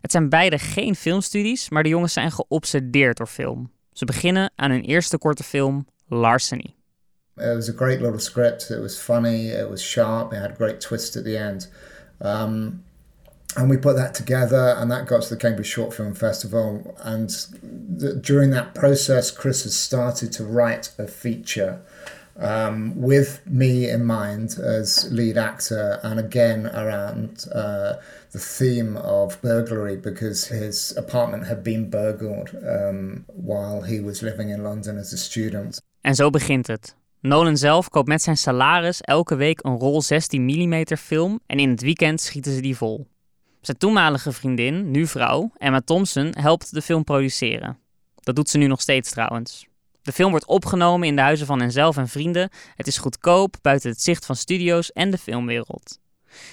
Het 0.00 0.10
zijn 0.10 0.28
beide 0.28 0.58
geen 0.58 0.94
filmstudies, 0.94 1.68
maar 1.68 1.82
de 1.82 1.88
jongens 1.88 2.12
zijn 2.12 2.32
geobsedeerd 2.32 3.16
door 3.16 3.26
film. 3.26 3.70
Ze 3.92 4.04
beginnen 4.04 4.52
aan 4.56 4.70
hun 4.70 4.82
eerste 4.84 5.18
korte 5.18 5.42
film, 5.42 5.86
Larceny. 6.06 6.74
It 7.36 7.54
was 7.54 7.68
a 7.68 7.72
great 7.76 8.00
little 8.00 8.18
script. 8.18 8.70
It 8.70 8.80
was 8.80 8.98
funny. 8.98 9.50
It 9.50 9.68
was 9.68 9.90
sharp. 9.90 10.32
It 10.32 10.38
had 10.38 10.50
a 10.50 10.54
great 10.54 10.80
twist 10.80 11.16
at 11.16 11.24
the 11.24 11.38
end. 11.38 11.70
Um, 12.20 12.82
and 13.56 13.68
we 13.68 13.76
put 13.76 13.96
that 13.96 14.14
together 14.14 14.74
and 14.78 14.90
that 14.90 15.06
got 15.06 15.22
to 15.22 15.30
the 15.30 15.36
cambridge 15.36 15.66
short 15.66 15.94
film 15.94 16.14
festival 16.14 16.96
and 17.02 17.30
the, 17.60 18.14
during 18.14 18.50
that 18.50 18.74
process 18.74 19.30
chris 19.30 19.64
has 19.64 19.76
started 19.76 20.32
to 20.32 20.44
write 20.44 20.90
a 20.98 21.06
feature 21.06 21.80
um, 22.38 22.92
with 22.96 23.40
me 23.46 23.88
in 23.88 24.04
mind 24.04 24.58
as 24.58 25.08
lead 25.10 25.36
actor, 25.36 26.00
and 26.02 26.18
again 26.18 26.66
around 26.66 27.46
uh, 27.54 27.94
the 28.30 28.38
theme 28.38 28.96
of 28.96 29.40
burglary 29.42 29.96
because 29.96 30.46
his 30.46 30.96
apartment 30.96 31.46
had 31.46 31.62
been 31.62 31.90
burgled 31.90 32.50
um, 32.66 33.24
while 33.26 33.82
he 33.82 34.00
was 34.00 34.22
living 34.22 34.50
in 34.50 34.62
London 34.62 34.98
as 34.98 35.12
a 35.12 35.16
student. 35.16 35.80
En 36.00 36.14
zo 36.14 36.30
begint 36.30 36.66
het. 36.66 36.94
Nolan 37.20 37.56
zelf 37.56 37.88
koopt 37.88 38.08
met 38.08 38.22
zijn 38.22 38.36
salaris 38.36 39.00
elke 39.00 39.34
week 39.34 39.58
een 39.62 39.78
rol 39.78 40.02
16 40.02 40.44
mm 40.44 40.84
film 40.98 41.40
en 41.46 41.58
in 41.58 41.70
het 41.70 41.80
weekend 41.80 42.20
schieten 42.20 42.52
ze 42.52 42.60
die 42.60 42.76
vol. 42.76 43.06
Zijn 43.62 43.76
toenmalige 43.76 44.32
vriendin, 44.32 44.90
nu 44.90 45.06
vrouw, 45.06 45.50
Emma 45.56 45.80
Thompson, 45.80 46.34
helpt 46.38 46.74
de 46.74 46.82
film 46.82 47.04
produceren. 47.04 47.78
Dat 48.14 48.36
doet 48.36 48.48
ze 48.48 48.58
nu 48.58 48.66
nog 48.66 48.80
steeds 48.80 49.10
trouwens. 49.10 49.66
De 50.02 50.12
film 50.12 50.30
wordt 50.30 50.46
opgenomen 50.46 51.08
in 51.08 51.16
de 51.16 51.22
huizen 51.22 51.46
van 51.46 51.60
henzelf 51.60 51.96
en 51.96 52.08
vrienden. 52.08 52.50
Het 52.76 52.86
is 52.86 52.98
goedkoop, 52.98 53.56
buiten 53.60 53.90
het 53.90 54.02
zicht 54.02 54.26
van 54.26 54.36
studio's 54.36 54.92
en 54.92 55.10
de 55.10 55.18
filmwereld. 55.18 55.98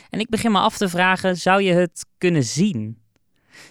En 0.09 0.19
ik 0.19 0.29
begin 0.29 0.51
me 0.51 0.59
af 0.59 0.77
te 0.77 0.89
vragen: 0.89 1.37
zou 1.37 1.61
je 1.61 1.73
het 1.73 2.05
kunnen 2.17 2.43
zien? 2.43 3.01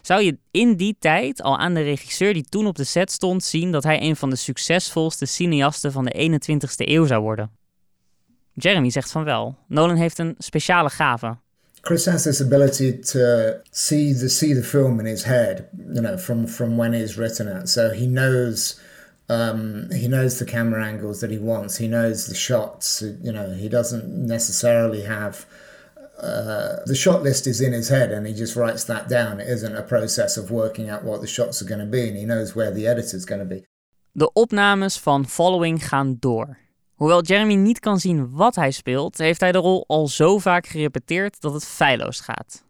Zou 0.03 0.23
je 0.23 0.39
in 0.51 0.77
die 0.77 0.97
tijd 0.99 1.43
al 1.43 1.59
aan 1.59 1.75
de 1.75 1.83
regisseur 1.83 2.33
die 2.33 2.45
toen 2.49 2.67
op 2.67 2.77
de 2.77 2.85
set 2.85 3.13
stond 3.13 3.45
zien 3.45 3.73
dat 3.73 3.85
hij 3.85 4.03
een 4.03 4.17
van 4.17 4.31
de 4.31 4.37
succesvolste 4.37 5.27
cineasten 5.27 5.93
van 5.93 6.05
de 6.05 6.41
21ste 6.41 6.89
eeuw 6.89 7.07
zou 7.07 7.23
worden? 7.23 7.51
Jeremy 8.53 8.91
zegt 8.91 9.11
van 9.11 9.25
wel. 9.25 9.59
Nolan 9.69 9.97
heeft 9.97 10.19
een 10.19 10.35
speciale 10.39 10.91
gave. 10.91 11.39
Chris 11.83 12.07
has 12.07 12.25
this 12.25 12.41
ability 12.41 12.99
to 12.99 13.63
see 13.71 14.13
the 14.13 14.29
see 14.29 14.53
the 14.53 14.63
film 14.63 15.01
in 15.01 15.07
his 15.07 15.25
head, 15.25 15.69
you 15.95 16.01
know, 16.01 16.17
from 16.17 16.47
from 16.47 16.77
when 16.77 16.93
he's 16.93 17.17
written 17.17 17.49
it. 17.49 17.69
So 17.69 17.91
he 17.91 18.07
knows 18.07 18.81
um, 19.29 19.91
he 19.91 20.09
knows 20.09 20.39
the 20.39 20.45
camera 20.45 20.85
angles 20.85 21.21
that 21.21 21.31
he 21.31 21.39
wants. 21.39 21.77
He 21.77 21.89
knows 21.89 22.27
the 22.27 22.35
shots. 22.35 23.03
You 23.23 23.33
know, 23.33 23.53
he 23.53 23.69
doesn't 23.69 24.09
necessarily 24.27 25.03
have 25.03 25.47
uh, 26.19 26.81
the 26.87 26.97
shot 26.97 27.23
list 27.23 27.47
is 27.47 27.61
in 27.61 27.73
his 27.73 27.89
head 27.89 28.11
and 28.11 28.27
he 28.27 28.35
just 28.35 28.57
writes 28.57 28.85
that 28.85 29.09
down. 29.09 29.41
It 29.41 29.49
isn't 29.49 29.77
a 29.77 29.83
process 29.83 30.37
of 30.37 30.51
working 30.51 30.89
out 30.89 31.05
what 31.05 31.21
the 31.21 31.27
shots 31.27 31.63
are 31.63 31.65
going 31.65 31.81
to 31.81 31.87
be 31.87 32.09
and 32.09 32.17
he 32.17 32.25
knows 32.25 32.57
where 32.57 32.73
the 32.73 32.87
editor's 32.87 33.25
going 33.25 33.41
to 33.41 33.55
be. 33.55 33.65
De 34.15 34.31
opnames 34.35 34.99
van 34.99 35.27
Following 35.27 35.79
gaan 35.79 36.17
door. 36.21 36.59
Hoewel 36.99 37.23
Jeremy 37.23 37.55
niet 37.55 37.81
kan 37.81 37.99
zien 37.99 38.31
wat 38.31 38.55
hij 38.55 38.71
speelt, 38.71 39.19
heeft 39.19 39.41
hij 39.41 39.53
de 39.53 39.59
rol 39.59 39.85
al 39.87 40.09
zo 40.09 40.39
vaak 40.39 40.67
gerepeteerd 40.67 41.41
dat 41.41 41.53
het 41.53 41.65
feilloos 41.65 42.21
gaat. 42.21 42.63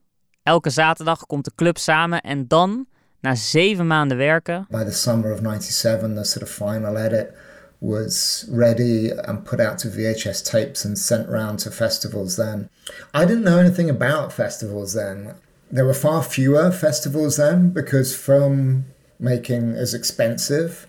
Elke 0.42 0.70
zaterdag 0.70 1.26
komt 1.26 1.44
de 1.44 1.52
club 1.54 1.78
samen 1.78 2.20
en 2.20 2.48
dan, 2.48 2.86
na 3.20 3.34
zeven 3.34 3.86
maanden 3.86 4.16
werken. 4.16 4.66
By 4.70 4.84
the 4.84 4.92
summer 4.92 5.32
of 5.32 5.38
97, 5.38 6.14
the 6.14 6.24
sort 6.24 6.44
of 6.44 6.50
final 6.50 6.96
edit 6.96 7.32
was 7.78 8.46
ready 8.50 9.12
and 9.12 9.44
put 9.44 9.60
out 9.60 9.78
to 9.78 9.88
VHS 9.88 10.42
tapes 10.42 10.84
and 10.84 10.98
sent 10.98 11.28
around 11.28 11.58
to 11.58 11.70
festivals 11.70 12.34
then. 12.34 12.68
I 13.14 13.24
didn't 13.24 13.44
know 13.44 13.58
anything 13.58 13.90
about 13.90 14.32
festivals 14.32 14.92
then. 14.92 15.32
There 15.72 15.84
were 15.84 15.98
far 15.98 16.22
fewer 16.22 16.72
festivals 16.72 17.36
then 17.36 17.72
because 17.72 18.16
film 18.16 18.84
making 19.18 19.74
is 19.76 19.94
expensive 19.94 20.86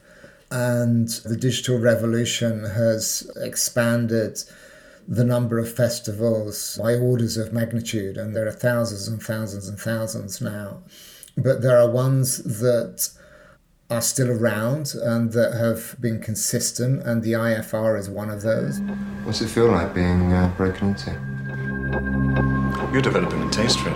and 0.51 1.07
the 1.25 1.37
digital 1.37 1.77
revolution 1.77 2.63
has 2.63 3.29
expanded 3.37 4.39
the 5.07 5.23
number 5.23 5.57
of 5.57 5.73
festivals 5.73 6.77
by 6.81 6.95
orders 6.95 7.37
of 7.37 7.51
magnitude 7.51 8.17
and 8.17 8.35
there 8.35 8.47
are 8.47 8.51
thousands 8.51 9.07
and 9.07 9.21
thousands 9.21 9.67
and 9.67 9.79
thousands 9.79 10.41
now. 10.41 10.81
But 11.35 11.61
there 11.61 11.79
are 11.79 11.89
ones 11.89 12.37
that 12.59 13.09
are 13.89 14.01
still 14.01 14.29
around 14.29 14.93
and 15.01 15.31
that 15.31 15.53
have 15.53 15.95
been 15.99 16.21
consistent, 16.21 17.01
and 17.03 17.23
the 17.23 17.33
IFR 17.33 17.97
is 17.97 18.09
one 18.09 18.29
of 18.29 18.43
those. 18.43 18.79
What's 19.23 19.41
it 19.41 19.47
feel 19.47 19.67
like 19.67 19.95
being 19.95 20.31
uh, 20.31 20.53
broken 20.55 20.89
into? 20.89 21.11
You're 22.91 23.01
developing 23.01 23.41
a 23.41 23.49
taste 23.49 23.79
for 23.79 23.89
it. 23.89 23.95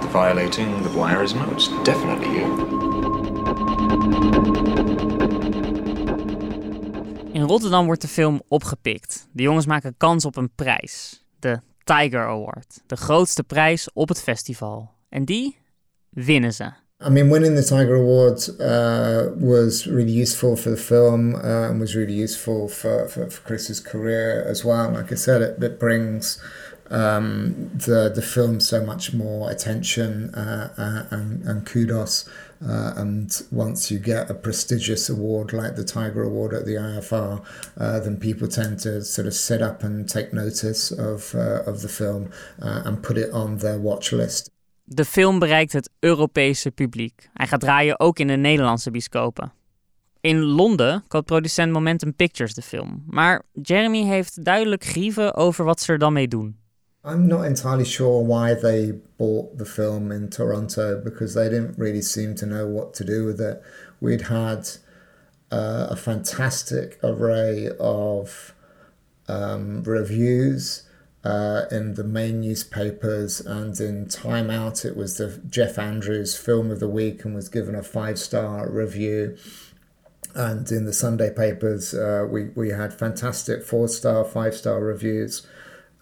The 0.00 0.08
violating, 0.08 0.82
the 0.82 0.88
voyeurism, 0.88 1.52
it's 1.52 1.68
definitely 1.84 2.40
you. 2.40 4.49
Rotterdam 7.50 7.86
wordt 7.86 8.00
de 8.00 8.08
film 8.08 8.42
opgepikt. 8.48 9.28
De 9.32 9.42
jongens 9.42 9.66
maken 9.66 9.94
kans 9.96 10.24
op 10.24 10.36
een 10.36 10.50
prijs. 10.54 11.24
De 11.38 11.60
Tiger 11.84 12.26
Award. 12.26 12.80
De 12.86 12.96
grootste 12.96 13.42
prijs 13.42 13.88
op 13.92 14.08
het 14.08 14.20
festival. 14.22 14.90
En 15.08 15.24
die 15.24 15.58
winnen 16.10 16.52
ze. 16.52 16.64
I 17.06 17.08
mean, 17.08 17.30
winning 17.30 17.56
the 17.56 17.64
Tiger 17.64 17.94
Award 17.94 18.54
uh, 18.58 19.48
was 19.48 19.86
really 19.86 20.20
useful 20.20 20.56
for 20.56 20.74
the 20.74 20.82
film 20.82 21.34
uh, 21.34 21.68
and 21.68 21.78
was 21.78 21.94
really 21.94 22.22
useful 22.22 22.68
for, 22.68 23.08
for, 23.08 23.30
for, 23.30 23.42
Chris's 23.44 23.82
career 23.82 24.46
as 24.50 24.62
well. 24.62 24.90
Like 24.90 25.14
I 25.14 25.16
said, 25.16 25.40
it, 25.40 25.62
it 25.62 25.78
brings 25.78 26.42
um, 26.90 27.70
the 27.74 28.10
the 28.14 28.22
film 28.22 28.60
so 28.60 28.84
much 28.84 29.12
more 29.12 29.50
attention 29.50 30.34
uh, 30.34 30.68
uh 30.76 31.16
and, 31.16 31.42
and 31.44 31.66
kudos. 31.66 32.28
Uh, 32.62 32.92
and 32.96 33.42
once 33.50 33.90
you 33.90 33.98
get 33.98 34.30
a 34.30 34.34
prestigious 34.34 35.08
award 35.08 35.52
like 35.52 35.76
the 35.76 35.84
Tiger 35.84 36.22
Award 36.22 36.52
at 36.52 36.66
the 36.66 36.74
IFR, 36.74 37.40
uh, 37.78 38.00
then 38.00 38.18
people 38.18 38.48
tend 38.48 38.78
to 38.80 39.02
sort 39.02 39.26
of 39.26 39.32
sit 39.32 39.62
up 39.62 39.82
and 39.82 40.06
take 40.06 40.32
notice 40.32 40.90
of 40.90 41.34
of 41.66 41.80
the 41.80 41.88
film 41.88 42.30
and 42.58 43.02
put 43.02 43.16
it 43.16 43.32
on 43.32 43.58
their 43.58 43.78
watch 43.78 44.12
list. 44.12 44.50
De 44.84 45.04
film 45.04 45.38
bereikt 45.38 45.72
het 45.72 45.90
Europese 45.98 46.70
publiek. 46.70 47.28
Hij 47.32 47.46
gaat 47.46 47.60
draaien 47.60 48.00
ook 48.00 48.18
in 48.18 48.26
de 48.26 48.36
Nederlandse 48.36 48.90
bioscopen. 48.90 49.52
In 50.20 50.42
Londen 50.42 51.04
koopt 51.08 51.26
producent 51.26 51.72
Momentum 51.72 52.14
Pictures 52.14 52.54
de 52.54 52.62
film. 52.62 53.04
Maar 53.06 53.42
Jeremy 53.62 54.04
heeft 54.04 54.44
duidelijk 54.44 54.84
grieven 54.84 55.34
over 55.34 55.64
wat 55.64 55.80
ze 55.80 55.92
er 55.92 55.98
dan 55.98 56.12
mee 56.12 56.28
doen. 56.28 56.59
I'm 57.02 57.26
not 57.28 57.44
entirely 57.46 57.84
sure 57.86 58.22
why 58.22 58.54
they 58.54 58.92
bought 59.16 59.56
the 59.56 59.64
film 59.64 60.12
in 60.12 60.28
Toronto 60.28 61.00
because 61.02 61.34
they 61.34 61.48
didn't 61.48 61.78
really 61.78 62.02
seem 62.02 62.34
to 62.36 62.46
know 62.46 62.66
what 62.66 62.92
to 62.94 63.04
do 63.04 63.24
with 63.24 63.40
it. 63.40 63.62
We'd 64.00 64.22
had 64.22 64.68
uh, 65.50 65.88
a 65.90 65.96
fantastic 65.96 66.98
array 67.02 67.70
of 67.78 68.54
um, 69.28 69.82
reviews. 69.84 70.84
uh, 71.24 71.66
in 71.70 71.94
the 71.94 72.04
main 72.04 72.40
newspapers 72.40 73.40
and 73.40 73.78
in 73.78 74.08
Time 74.08 74.50
Out. 74.50 74.84
It 74.84 74.96
was 74.96 75.18
the 75.18 75.40
Jeff 75.48 75.78
Andrews 75.78 76.36
Film 76.36 76.70
of 76.70 76.80
the 76.80 76.88
Week 76.88 77.24
and 77.24 77.34
was 77.34 77.48
given 77.48 77.74
a 77.74 77.82
five 77.82 78.18
star 78.18 78.70
review. 78.70 79.36
And 80.34 80.70
in 80.70 80.84
the 80.86 80.92
Sunday 80.92 81.32
papers, 81.34 81.92
uh, 81.92 82.26
we, 82.30 82.44
we 82.54 82.70
had 82.70 82.94
fantastic 82.94 83.64
four 83.64 83.88
star, 83.88 84.24
five 84.24 84.54
star 84.54 84.80
reviews. 84.80 85.46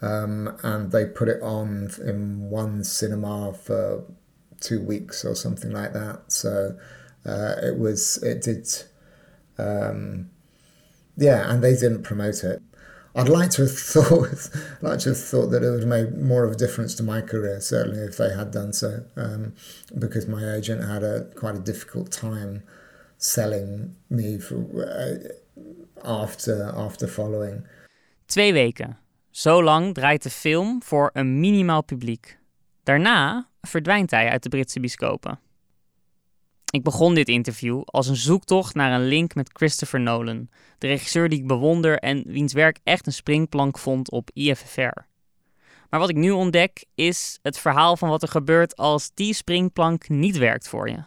Um, 0.01 0.57
and 0.63 0.93
they 0.93 1.07
put 1.07 1.29
it 1.29 1.43
on 1.43 1.91
in 2.05 2.51
one 2.51 2.85
cinema 2.85 3.53
for 3.53 4.05
two 4.61 4.81
weeks 4.81 5.25
or 5.25 5.35
something 5.35 5.71
like 5.71 5.93
that. 5.93 6.33
So 6.33 6.79
uh, 7.27 7.55
it 7.63 7.79
was, 7.79 8.23
it 8.23 8.43
did, 8.43 8.69
um, 9.59 10.31
yeah, 11.17 11.51
and 11.51 11.63
they 11.63 11.75
didn't 11.75 12.03
promote 12.03 12.45
it. 12.45 12.63
I'd 13.15 13.29
like 13.29 13.51
to 13.53 13.63
have 13.63 13.73
thought, 13.79 14.51
like 14.81 15.01
to 15.01 15.11
have 15.11 15.19
thought 15.19 15.49
that 15.49 15.63
it 15.63 15.71
would 15.71 15.81
have 15.81 15.89
made 15.89 16.17
more 16.17 16.45
of 16.45 16.53
a 16.53 16.57
difference 16.57 16.95
to 16.97 17.03
my 17.03 17.21
career. 17.21 17.61
Certainly, 17.61 18.03
if 18.03 18.17
they 18.17 18.33
had 18.33 18.53
done 18.53 18.73
so, 18.73 19.05
um, 19.17 19.55
because 19.99 20.29
my 20.29 20.55
agent 20.55 20.85
had 20.85 21.03
a 21.03 21.25
quite 21.35 21.57
a 21.57 21.61
difficult 21.61 22.13
time 22.13 22.63
selling 23.17 23.97
me 24.09 24.39
for, 24.39 24.65
uh, 24.85 25.19
after 26.05 26.73
after 26.77 27.09
following. 27.09 27.65
Twee 28.29 28.53
weken. 28.53 28.95
Zo 29.39 29.63
lang 29.63 29.95
draait 29.95 30.23
de 30.23 30.31
film 30.31 30.83
voor 30.83 31.11
een 31.13 31.41
minimaal 31.41 31.85
publiek. 31.85 32.39
Daarna 32.83 33.49
verdwijnt 33.61 34.11
hij 34.11 34.31
uit 34.31 34.43
de 34.43 34.49
Britse 34.49 34.81
biscopen. 34.81 35.41
Ik 36.71 36.83
begon 36.83 37.15
dit 37.15 37.29
interview 37.29 37.83
als 37.85 38.09
een 38.09 38.17
zoektocht 38.17 38.75
naar 38.75 38.93
een 38.93 39.07
link 39.07 39.35
met 39.35 39.51
Christopher 39.53 40.01
Nolan, 40.01 40.49
de 40.79 40.87
regisseur 40.87 41.29
die 41.29 41.39
ik 41.39 41.47
bewonder 41.47 41.99
en 41.99 42.23
wiens 42.27 42.53
werk 42.53 42.79
echt 42.85 43.07
een 43.07 43.13
springplank 43.13 43.79
vond 43.79 44.11
op 44.11 44.31
IFFR. 44.33 45.01
Maar 45.91 46.01
wat 46.01 46.09
ik 46.09 46.17
nu 46.17 46.31
ontdek 46.31 46.85
is 46.95 47.39
het 47.43 47.59
verhaal 47.59 47.97
van 47.97 48.09
wat 48.09 48.23
er 48.23 48.29
gebeurt 48.29 48.77
als 48.77 49.11
die 49.15 49.35
springplank 49.35 50.09
niet 50.09 50.37
werkt 50.37 50.69
voor 50.69 50.89
je. 50.89 51.05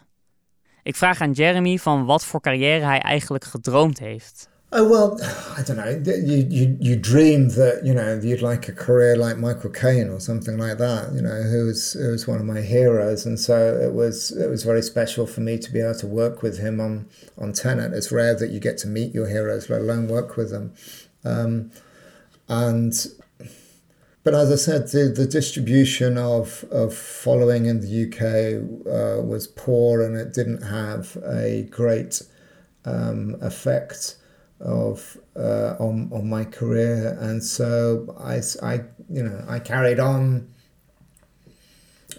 Ik 0.82 0.96
vraag 0.96 1.20
aan 1.20 1.32
Jeremy 1.32 1.78
van 1.78 2.04
wat 2.04 2.24
voor 2.24 2.40
carrière 2.40 2.84
hij 2.84 3.00
eigenlijk 3.00 3.44
gedroomd 3.44 3.98
heeft. 3.98 4.50
Oh 4.74 4.88
well, 4.88 5.18
I 5.58 5.62
don't 5.62 5.76
know. 5.76 6.02
You 6.04 6.46
you 6.48 6.76
you 6.80 6.96
dream 6.96 7.50
that 7.50 7.84
you 7.84 7.92
know 7.92 8.18
you'd 8.22 8.40
like 8.40 8.68
a 8.68 8.72
career 8.72 9.16
like 9.16 9.36
Michael 9.36 9.70
Caine 9.70 10.08
or 10.08 10.18
something 10.18 10.56
like 10.56 10.78
that. 10.78 11.12
You 11.12 11.20
know, 11.20 11.42
who 11.42 11.66
was 11.66 11.92
who 11.92 12.10
was 12.10 12.26
one 12.26 12.40
of 12.40 12.46
my 12.46 12.62
heroes, 12.62 13.26
and 13.26 13.38
so 13.38 13.78
it 13.78 13.92
was 13.92 14.32
it 14.32 14.48
was 14.48 14.62
very 14.64 14.82
special 14.82 15.26
for 15.26 15.42
me 15.42 15.58
to 15.58 15.70
be 15.70 15.80
able 15.80 15.94
to 15.96 16.06
work 16.06 16.42
with 16.42 16.58
him 16.58 16.80
on 16.80 17.06
on 17.36 17.52
Tenet. 17.52 17.92
It's 17.92 18.10
rare 18.10 18.34
that 18.34 18.50
you 18.50 18.60
get 18.60 18.78
to 18.78 18.88
meet 18.88 19.14
your 19.14 19.28
heroes, 19.28 19.68
let 19.68 19.82
alone 19.82 20.08
work 20.08 20.36
with 20.36 20.50
them. 20.50 20.72
Um, 21.22 21.70
and 22.48 22.94
but 24.24 24.34
as 24.34 24.50
I 24.50 24.56
said, 24.56 24.88
the, 24.88 25.12
the 25.14 25.26
distribution 25.26 26.16
of 26.16 26.64
of 26.70 26.94
following 26.94 27.66
in 27.66 27.80
the 27.80 28.06
UK 28.06 28.62
uh, 28.86 29.22
was 29.22 29.48
poor, 29.48 30.00
and 30.00 30.16
it 30.16 30.32
didn't 30.32 30.62
have 30.62 31.18
a 31.26 31.68
great 31.70 32.22
um, 32.86 33.36
effect 33.42 34.16
of 34.62 35.18
uh, 35.36 35.76
on 35.78 36.10
on 36.12 36.28
my 36.28 36.44
career, 36.44 37.16
and 37.20 37.42
so 37.42 38.14
I, 38.18 38.40
I 38.62 38.84
you 39.10 39.22
know 39.22 39.44
I 39.48 39.58
carried 39.58 39.98
on 40.00 40.48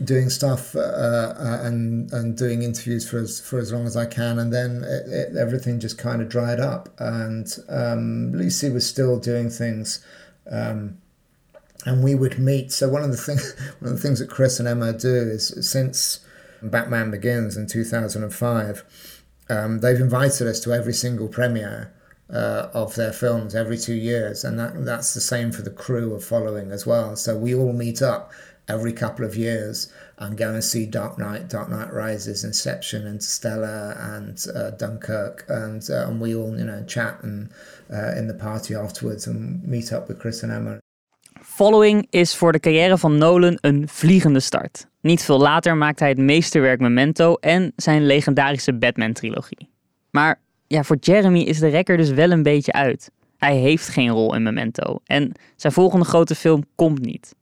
doing 0.03 0.29
stuff 0.29 0.75
uh, 0.75 0.79
uh, 0.79 1.59
and 1.63 2.11
and 2.11 2.37
doing 2.37 2.63
interviews 2.63 3.09
for 3.09 3.19
as 3.19 3.39
for 3.39 3.59
as 3.59 3.71
long 3.71 3.85
as 3.85 3.95
I 3.95 4.05
can, 4.05 4.39
and 4.39 4.51
then 4.51 4.83
it, 4.83 5.11
it, 5.11 5.37
everything 5.37 5.79
just 5.79 5.97
kind 5.97 6.21
of 6.21 6.29
dried 6.29 6.59
up. 6.59 6.89
And 6.99 7.47
um, 7.69 8.33
Lucy 8.33 8.69
was 8.69 8.87
still 8.87 9.19
doing 9.19 9.49
things, 9.49 10.03
um, 10.49 10.97
and 11.85 12.03
we 12.03 12.15
would 12.15 12.39
meet. 12.39 12.71
So 12.71 12.89
one 12.89 13.03
of 13.03 13.11
the 13.11 13.17
things 13.17 13.55
one 13.79 13.91
of 13.91 13.97
the 13.97 14.01
things 14.01 14.19
that 14.19 14.29
Chris 14.29 14.59
and 14.59 14.67
Emma 14.67 14.93
do 14.93 15.15
is 15.15 15.69
since 15.69 16.25
Batman 16.61 17.11
Begins 17.11 17.57
in 17.57 17.67
two 17.67 17.83
thousand 17.83 18.23
and 18.23 18.33
five, 18.33 18.83
um, 19.49 19.79
they've 19.79 19.99
invited 19.99 20.47
us 20.47 20.59
to 20.61 20.73
every 20.73 20.93
single 20.93 21.27
premiere. 21.27 21.93
Uh, 22.29 22.69
of 22.73 22.95
their 22.95 23.11
films 23.11 23.53
every 23.53 23.77
two 23.77 23.93
years, 23.93 24.45
and 24.45 24.57
that 24.57 24.85
that's 24.85 25.13
the 25.13 25.19
same 25.19 25.51
for 25.51 25.61
the 25.61 25.69
crew 25.69 26.15
of 26.15 26.23
following 26.23 26.71
as 26.71 26.85
well. 26.85 27.15
So 27.15 27.37
we 27.37 27.53
all 27.53 27.73
meet 27.73 28.01
up 28.01 28.31
every 28.67 28.93
couple 28.93 29.25
of 29.25 29.35
years 29.35 29.91
and 30.17 30.37
go 30.37 30.53
and 30.53 30.63
see 30.63 30.85
Dark 30.85 31.17
Knight, 31.17 31.49
Dark 31.49 31.69
Knight 31.69 31.91
Rises, 31.91 32.43
Inception, 32.43 33.05
Interstellar, 33.07 33.97
and 33.99 34.45
uh, 34.55 34.71
Dunkirk, 34.71 35.45
and 35.47 35.89
uh, 35.89 36.07
and 36.07 36.21
we 36.21 36.35
all 36.35 36.57
you 36.57 36.65
know 36.65 36.83
chat 36.85 37.21
and 37.23 37.49
uh, 37.91 38.17
in 38.17 38.27
the 38.27 38.33
party 38.33 38.75
afterwards 38.75 39.27
and 39.27 39.63
meet 39.63 39.91
up 39.91 40.07
with 40.07 40.19
Chris 40.19 40.43
and 40.43 40.51
Emma. 40.51 40.77
Following 41.41 42.07
is 42.09 42.35
voor 42.35 42.51
de 42.51 42.59
carrière 42.59 42.97
van 42.97 43.17
Nolan 43.17 43.57
een 43.61 43.87
vliegende 43.87 44.39
start. 44.39 44.87
Niet 45.01 45.21
veel 45.21 45.39
later 45.39 45.77
maakt 45.77 45.99
hij 45.99 46.09
het 46.09 46.17
meesterwerk 46.17 46.79
Memento 46.79 47.35
en 47.35 47.73
zijn 47.75 48.05
legendarische 48.05 48.73
Batman-trilogie. 48.73 49.69
Maar 50.09 50.39
ja, 50.73 50.83
voor 50.83 50.97
Jeremy 50.99 51.39
is 51.39 51.59
de 51.59 51.67
rekker 51.67 51.97
dus 51.97 52.09
wel 52.09 52.31
een 52.31 52.43
beetje 52.43 52.71
uit. 52.71 53.11
Hij 53.37 53.55
heeft 53.55 53.87
geen 53.87 54.09
rol 54.09 54.35
in 54.35 54.43
Memento 54.43 54.99
en 55.05 55.31
zijn 55.55 55.73
volgende 55.73 56.05
grote 56.05 56.35
film 56.35 56.63
komt 56.75 56.99
niet. 56.99 57.35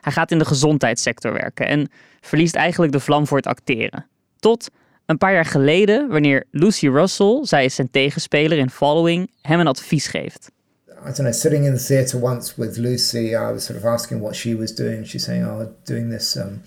Hij 0.00 0.12
gaat 0.12 0.30
in 0.30 0.38
de 0.38 0.44
gezondheidssector 0.44 1.32
werken 1.32 1.66
en 1.66 1.90
verliest 2.20 2.54
eigenlijk 2.54 2.92
de 2.92 3.00
vlam 3.00 3.26
voor 3.26 3.36
het 3.36 3.46
acteren. 3.46 4.06
Tot 4.38 4.70
een 5.06 5.18
paar 5.18 5.32
jaar 5.32 5.44
geleden, 5.44 6.08
wanneer 6.08 6.44
Lucy 6.50 6.88
Russell, 6.88 7.38
zij 7.42 7.64
is 7.64 7.74
zijn 7.74 7.90
tegenspeler 7.90 8.58
in 8.58 8.70
Following, 8.70 9.30
hem 9.42 9.60
een 9.60 9.66
advies 9.66 10.06
geeft. 10.06 10.50
I 10.88 11.02
don't 11.02 11.16
know, 11.16 11.32
sitting 11.32 11.64
in 11.64 11.76
the 11.76 11.84
theatre 11.84 12.20
once 12.22 12.52
with 12.56 12.76
Lucy, 12.76 13.16
I 13.16 13.52
was 13.52 13.64
sort 13.64 13.78
of 13.78 13.84
asking 13.84 14.20
what 14.20 14.34
she 14.34 14.56
was 14.56 14.74
doing. 14.74 15.06
She's 15.06 15.24
saying, 15.24 15.46
"Oh, 15.46 15.66
doing 15.84 16.10
this 16.10 16.36
um, 16.36 16.62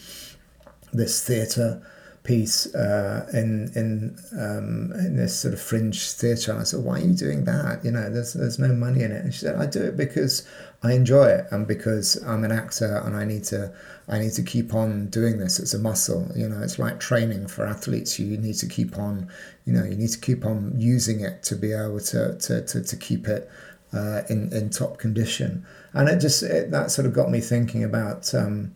this 0.91 1.23
theatre 1.23 1.79
piece 2.23 2.73
uh, 2.73 3.27
in 3.33 3.69
in 3.75 4.17
um, 4.39 4.93
in 4.99 5.17
this 5.17 5.37
sort 5.37 5.53
of 5.53 5.61
fringe 5.61 6.11
theatre. 6.11 6.51
And 6.51 6.61
I 6.61 6.63
said, 6.63 6.83
"Why 6.83 6.99
are 6.99 7.03
you 7.03 7.13
doing 7.13 7.43
that? 7.45 7.83
You 7.83 7.91
know, 7.91 8.09
there's 8.09 8.33
there's 8.33 8.59
no 8.59 8.73
money 8.73 9.03
in 9.03 9.11
it." 9.11 9.23
And 9.23 9.33
she 9.33 9.41
said, 9.41 9.55
"I 9.55 9.65
do 9.65 9.81
it 9.83 9.97
because 9.97 10.47
I 10.81 10.93
enjoy 10.93 11.25
it, 11.25 11.47
and 11.51 11.67
because 11.67 12.15
I'm 12.23 12.43
an 12.43 12.51
actor, 12.51 13.01
and 13.05 13.15
I 13.15 13.25
need 13.25 13.43
to 13.45 13.73
I 14.07 14.19
need 14.19 14.33
to 14.33 14.43
keep 14.43 14.73
on 14.73 15.07
doing 15.07 15.37
this. 15.37 15.59
It's 15.59 15.73
a 15.73 15.79
muscle. 15.79 16.31
You 16.35 16.47
know, 16.47 16.61
it's 16.61 16.79
like 16.79 16.99
training 16.99 17.47
for 17.47 17.65
athletes. 17.65 18.17
You 18.19 18.37
need 18.37 18.55
to 18.55 18.67
keep 18.67 18.97
on, 18.97 19.29
you 19.65 19.73
know, 19.73 19.83
you 19.83 19.95
need 19.95 20.11
to 20.11 20.19
keep 20.19 20.45
on 20.45 20.73
using 20.77 21.19
it 21.19 21.43
to 21.43 21.55
be 21.55 21.73
able 21.73 21.99
to 21.99 22.37
to 22.37 22.61
to, 22.65 22.81
to 22.81 22.95
keep 22.95 23.27
it." 23.27 23.49
Uh, 23.93 24.23
in 24.27 24.51
in 24.51 24.71
top 24.71 24.97
condition, 24.97 25.63
and 25.93 26.09
it 26.09 26.17
just 26.19 26.41
it, 26.41 26.71
that 26.71 26.89
sort 26.89 27.05
of 27.05 27.13
got 27.13 27.29
me 27.29 27.39
thinking 27.39 27.83
about 27.83 28.33
um, 28.33 28.73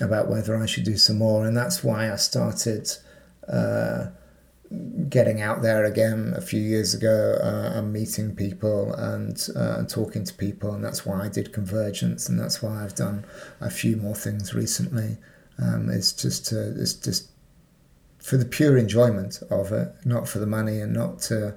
about 0.00 0.28
whether 0.28 0.56
I 0.56 0.66
should 0.66 0.84
do 0.84 0.96
some 0.96 1.18
more, 1.18 1.46
and 1.46 1.56
that's 1.56 1.82
why 1.82 2.12
I 2.12 2.16
started 2.16 2.90
uh, 3.48 4.06
getting 5.08 5.40
out 5.40 5.62
there 5.62 5.84
again 5.84 6.34
a 6.36 6.40
few 6.40 6.60
years 6.60 6.94
ago 6.94 7.38
uh, 7.42 7.78
and 7.78 7.92
meeting 7.92 8.36
people 8.36 8.92
and 8.94 9.48
uh, 9.56 9.84
talking 9.84 10.24
to 10.24 10.34
people, 10.34 10.72
and 10.74 10.84
that's 10.84 11.06
why 11.06 11.24
I 11.24 11.28
did 11.28 11.52
Convergence, 11.52 12.28
and 12.28 12.38
that's 12.38 12.62
why 12.62 12.84
I've 12.84 12.94
done 12.94 13.24
a 13.60 13.70
few 13.70 13.96
more 13.96 14.14
things 14.14 14.54
recently. 14.54 15.16
Um, 15.58 15.90
it's 15.90 16.12
just 16.12 16.46
to, 16.46 16.80
it's 16.80 16.94
just 16.94 17.30
for 18.18 18.36
the 18.36 18.44
pure 18.44 18.76
enjoyment 18.76 19.40
of 19.50 19.72
it, 19.72 19.94
not 20.04 20.28
for 20.28 20.38
the 20.38 20.46
money, 20.46 20.80
and 20.80 20.92
not 20.92 21.20
to 21.22 21.54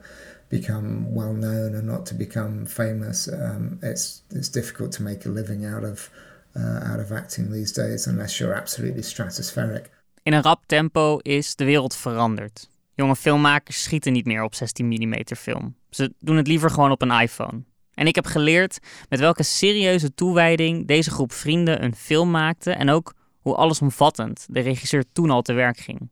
become 0.49 1.13
well 1.15 1.33
known 1.33 1.73
and 1.73 1.87
not 1.87 2.05
to 2.05 2.13
become 2.13 2.65
famous. 2.65 3.27
Um, 3.31 3.79
it's 3.81 4.21
it's 4.31 4.49
difficult 4.49 4.91
to 4.93 5.03
make 5.03 5.25
a 5.25 5.29
living 5.29 5.65
out 5.65 5.83
of 5.83 6.09
uh, 6.57 6.91
out 6.91 6.99
of 6.99 7.11
acting 7.11 7.51
these 7.51 7.73
days 7.73 8.07
unless 8.07 8.37
you're 8.37 8.59
absolutely 8.59 9.01
stratospheric. 9.01 9.89
In 10.23 10.33
een 10.33 10.41
rap 10.41 10.63
tempo 10.65 11.17
is 11.17 11.55
de 11.55 11.65
wereld 11.65 11.95
veranderd. 11.95 12.69
Jonge 12.93 13.15
filmmakers 13.15 13.83
schieten 13.83 14.13
niet 14.13 14.25
meer 14.25 14.43
op 14.43 14.55
16 14.55 14.87
mm 14.87 15.15
film. 15.37 15.75
Ze 15.89 16.13
doen 16.19 16.37
het 16.37 16.47
liever 16.47 16.69
gewoon 16.69 16.91
op 16.91 17.01
een 17.01 17.11
iPhone. 17.11 17.63
En 17.93 18.07
ik 18.07 18.15
heb 18.15 18.25
geleerd 18.25 18.79
met 19.09 19.19
welke 19.19 19.43
serieuze 19.43 20.13
toewijding 20.13 20.87
deze 20.87 21.11
groep 21.11 21.31
vrienden 21.31 21.83
een 21.83 21.95
film 21.95 22.31
maakte 22.31 22.71
en 22.71 22.89
ook 22.89 23.13
hoe 23.39 23.55
allesomvattend 23.55 24.45
de 24.49 24.59
regisseur 24.59 25.03
toen 25.11 25.29
al 25.29 25.41
te 25.41 25.53
werk 25.53 25.77
ging. 25.77 26.09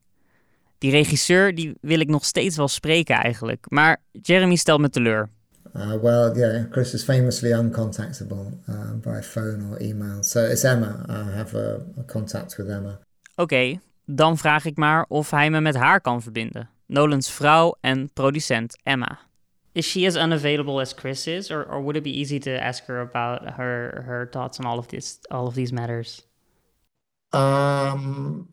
Die 0.78 0.90
regisseur 0.90 1.54
die 1.54 1.74
wil 1.80 2.00
ik 2.00 2.08
nog 2.08 2.24
steeds 2.24 2.56
wel 2.56 2.68
spreken 2.68 3.16
eigenlijk, 3.16 3.66
maar 3.68 4.02
Jeremy 4.12 4.56
stelt 4.56 4.80
me 4.80 4.90
teleur. 4.90 5.28
Uh, 5.74 5.96
well, 6.02 6.36
yeah, 6.36 6.64
Chris 6.70 6.94
is 6.94 7.04
famously 7.04 7.50
uncontactable 7.50 8.58
uh, 8.68 8.94
by 8.94 9.20
phone 9.22 9.70
or 9.70 9.80
email. 9.80 10.22
So 10.22 10.44
it's 10.44 10.64
Emma. 10.64 11.06
I 11.08 11.36
have 11.36 11.54
a, 11.54 11.80
a 11.96 12.02
contact 12.02 12.56
with 12.58 12.68
Emma. 12.68 12.98
Oké, 13.36 13.80
dan 14.04 14.38
vraag 14.38 14.64
ik 14.64 14.76
maar 14.76 15.04
of 15.08 15.30
hij 15.30 15.50
me 15.50 15.60
met 15.60 15.76
haar 15.76 16.00
kan 16.00 16.22
verbinden. 16.22 16.68
Nolan's 16.86 17.30
vrouw 17.30 17.76
en 17.80 18.12
producent 18.12 18.78
Emma. 18.82 19.18
Is 19.72 19.86
she 19.86 20.06
as 20.06 20.16
unavailable 20.16 20.80
as 20.80 20.94
Chris 20.94 21.26
is, 21.26 21.50
or, 21.50 21.64
or 21.64 21.80
would 21.80 21.96
it 21.96 22.02
be 22.02 22.18
easy 22.18 22.38
to 22.38 22.50
ask 22.50 22.86
her 22.86 23.00
about 23.00 23.40
her 23.56 24.02
her 24.06 24.28
thoughts 24.30 24.58
on 24.58 24.66
all 24.66 24.78
of 24.78 24.86
this, 24.86 25.18
all 25.28 25.46
of 25.46 25.54
these 25.54 25.72
matters? 25.72 26.26
Um, 27.32 28.48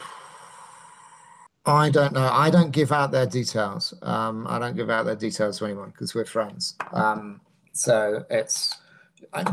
I 1.67 1.89
don't 1.89 2.13
know. 2.13 2.29
I 2.31 2.49
don't 2.49 2.71
give 2.71 2.91
out 2.91 3.11
their 3.11 3.25
details. 3.25 3.93
Um, 4.01 4.47
I 4.47 4.57
don't 4.57 4.75
give 4.75 4.89
out 4.89 5.05
their 5.05 5.15
details 5.15 5.59
to 5.59 5.65
anyone 5.65 5.89
because 5.89 6.15
we're 6.15 6.25
friends. 6.25 6.75
Um, 6.93 7.41
so 7.73 8.25
it's 8.29 8.77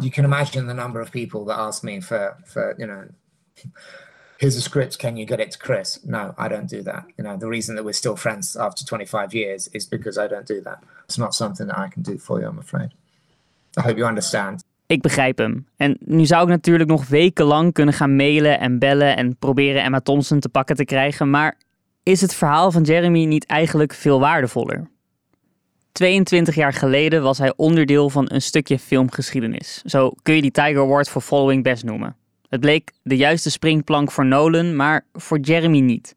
you 0.00 0.10
can 0.10 0.24
imagine 0.24 0.66
the 0.66 0.74
number 0.74 1.00
of 1.00 1.10
people 1.10 1.44
that 1.46 1.58
ask 1.58 1.84
me 1.84 2.00
for 2.00 2.36
for 2.46 2.74
you 2.78 2.86
know 2.86 3.08
here's 4.38 4.56
a 4.56 4.60
script 4.60 4.98
can 4.98 5.16
you 5.16 5.26
get 5.26 5.40
it 5.40 5.50
to 5.50 5.58
chris 5.58 5.98
no 6.04 6.34
i 6.38 6.48
don't 6.48 6.68
do 6.68 6.82
that 6.82 7.04
you 7.16 7.24
know 7.24 7.36
the 7.36 7.48
reason 7.48 7.74
that 7.74 7.84
we're 7.84 7.92
still 7.92 8.16
friends 8.16 8.56
after 8.56 8.84
25 8.84 9.34
years 9.34 9.68
is 9.68 9.86
because 9.86 10.18
i 10.18 10.26
don't 10.26 10.46
do 10.46 10.60
that 10.60 10.82
it's 11.04 11.18
not 11.18 11.34
something 11.34 11.66
that 11.66 11.78
i 11.78 11.88
can 11.88 12.02
do 12.02 12.18
for 12.18 12.40
you 12.40 12.46
i'm 12.46 12.58
afraid 12.58 12.90
i 13.76 13.80
hope 13.80 13.98
you 13.98 14.06
understand 14.06 14.62
Ik 14.86 15.02
begrijp 15.02 15.38
hem. 15.38 15.66
En 15.76 15.96
nu 16.00 16.26
zou 16.26 16.42
ik 16.42 16.48
natuurlijk 16.48 16.90
nog 16.90 17.08
wekenlang 17.08 17.72
kunnen 17.72 17.94
gaan 17.94 18.16
mailen 18.16 18.58
en 18.58 18.78
bellen 18.78 19.16
en 19.16 19.36
proberen 19.36 19.82
Emma 19.82 20.00
Thompson 20.00 20.40
te 20.40 20.48
pakken 20.48 20.76
te 20.76 20.84
krijgen, 20.84 21.30
maar 21.30 21.56
is 22.04 22.20
het 22.20 22.34
verhaal 22.34 22.70
van 22.70 22.82
Jeremy 22.82 23.24
niet 23.24 23.46
eigenlijk 23.46 23.94
veel 23.94 24.20
waardevoller? 24.20 24.90
22 25.92 26.54
jaar 26.54 26.72
geleden 26.72 27.22
was 27.22 27.38
hij 27.38 27.52
onderdeel 27.56 28.10
van 28.10 28.26
een 28.28 28.42
stukje 28.42 28.78
filmgeschiedenis. 28.78 29.82
Zo 29.84 30.12
kun 30.22 30.34
je 30.34 30.42
die 30.42 30.50
Tiger 30.50 30.78
Award 30.80 31.08
voor 31.08 31.22
Following 31.22 31.62
best 31.62 31.84
noemen. 31.84 32.16
Het 32.48 32.60
bleek 32.60 32.92
de 33.02 33.16
juiste 33.16 33.50
springplank 33.50 34.10
voor 34.10 34.26
Nolan, 34.26 34.76
maar 34.76 35.06
voor 35.12 35.38
Jeremy 35.38 35.80
niet. 35.80 36.14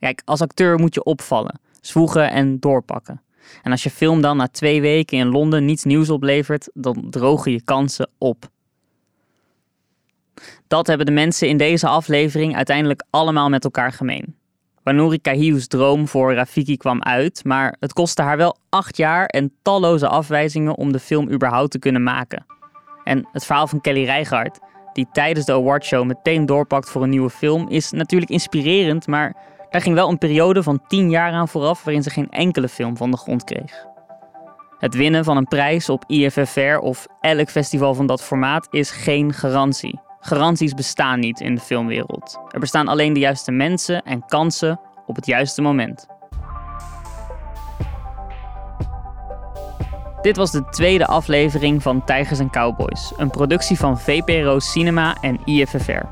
Kijk, 0.00 0.22
als 0.24 0.40
acteur 0.40 0.78
moet 0.78 0.94
je 0.94 1.02
opvallen, 1.02 1.60
zwoegen 1.80 2.30
en 2.30 2.60
doorpakken. 2.60 3.22
En 3.62 3.70
als 3.70 3.82
je 3.82 3.90
film 3.90 4.20
dan 4.20 4.36
na 4.36 4.48
twee 4.48 4.80
weken 4.80 5.18
in 5.18 5.26
Londen 5.26 5.64
niets 5.64 5.84
nieuws 5.84 6.10
oplevert, 6.10 6.70
dan 6.74 7.06
drogen 7.10 7.52
je 7.52 7.62
kansen 7.62 8.10
op. 8.18 8.48
Dat 10.66 10.86
hebben 10.86 11.06
de 11.06 11.12
mensen 11.12 11.48
in 11.48 11.56
deze 11.56 11.88
aflevering 11.88 12.56
uiteindelijk 12.56 13.04
allemaal 13.10 13.48
met 13.48 13.64
elkaar 13.64 13.92
gemeen. 13.92 14.37
Wanuri 14.88 15.18
Kahiu's 15.20 15.66
droom 15.66 16.08
voor 16.08 16.34
Rafiki 16.34 16.76
kwam 16.76 17.02
uit, 17.02 17.44
maar 17.44 17.76
het 17.80 17.92
kostte 17.92 18.22
haar 18.22 18.36
wel 18.36 18.56
acht 18.68 18.96
jaar 18.96 19.26
en 19.26 19.52
talloze 19.62 20.08
afwijzingen 20.08 20.76
om 20.76 20.92
de 20.92 20.98
film 20.98 21.30
überhaupt 21.30 21.70
te 21.70 21.78
kunnen 21.78 22.02
maken. 22.02 22.46
En 23.04 23.28
het 23.32 23.44
verhaal 23.44 23.66
van 23.66 23.80
Kelly 23.80 24.04
Reichardt, 24.04 24.58
die 24.92 25.06
tijdens 25.12 25.46
de 25.46 25.52
awardshow 25.52 26.06
meteen 26.06 26.46
doorpakt 26.46 26.90
voor 26.90 27.02
een 27.02 27.08
nieuwe 27.10 27.30
film, 27.30 27.68
is 27.68 27.90
natuurlijk 27.90 28.30
inspirerend, 28.30 29.06
maar 29.06 29.36
daar 29.70 29.80
ging 29.80 29.94
wel 29.94 30.08
een 30.08 30.18
periode 30.18 30.62
van 30.62 30.80
tien 30.86 31.10
jaar 31.10 31.32
aan 31.32 31.48
vooraf 31.48 31.84
waarin 31.84 32.02
ze 32.02 32.10
geen 32.10 32.30
enkele 32.30 32.68
film 32.68 32.96
van 32.96 33.10
de 33.10 33.16
grond 33.16 33.44
kreeg. 33.44 33.86
Het 34.78 34.94
winnen 34.94 35.24
van 35.24 35.36
een 35.36 35.48
prijs 35.48 35.88
op 35.88 36.04
IFFR 36.06 36.78
of 36.80 37.06
elk 37.20 37.50
festival 37.50 37.94
van 37.94 38.06
dat 38.06 38.22
formaat 38.22 38.66
is 38.70 38.90
geen 38.90 39.32
garantie. 39.32 40.00
Garanties 40.20 40.74
bestaan 40.74 41.20
niet 41.20 41.40
in 41.40 41.54
de 41.54 41.60
filmwereld. 41.60 42.38
Er 42.50 42.60
bestaan 42.60 42.88
alleen 42.88 43.12
de 43.12 43.20
juiste 43.20 43.52
mensen 43.52 44.02
en 44.02 44.24
kansen 44.26 44.80
op 45.06 45.16
het 45.16 45.26
juiste 45.26 45.62
moment. 45.62 46.06
Dit 50.22 50.36
was 50.36 50.50
de 50.50 50.68
tweede 50.68 51.06
aflevering 51.06 51.82
van 51.82 52.04
Tijgers 52.04 52.38
en 52.38 52.50
Cowboys, 52.50 53.12
een 53.16 53.30
productie 53.30 53.76
van 53.76 54.00
VPRO 54.00 54.58
Cinema 54.58 55.16
en 55.20 55.40
IFFR. 55.44 56.04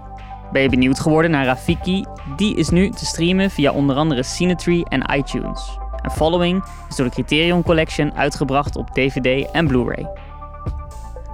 Ben 0.52 0.62
je 0.62 0.68
benieuwd 0.68 1.00
geworden 1.00 1.30
naar 1.30 1.44
Rafiki? 1.44 2.04
Die 2.36 2.56
is 2.56 2.68
nu 2.68 2.90
te 2.90 3.06
streamen 3.06 3.50
via 3.50 3.72
onder 3.72 3.96
andere 3.96 4.22
Cinetree 4.22 4.84
en 4.84 5.14
iTunes. 5.16 5.78
En 6.02 6.10
Following 6.10 6.64
is 6.88 6.96
door 6.96 7.06
de 7.06 7.12
Criterion 7.12 7.62
Collection 7.62 8.14
uitgebracht 8.14 8.76
op 8.76 8.90
DVD 8.90 9.50
en 9.50 9.66
Blu-ray. 9.66 10.06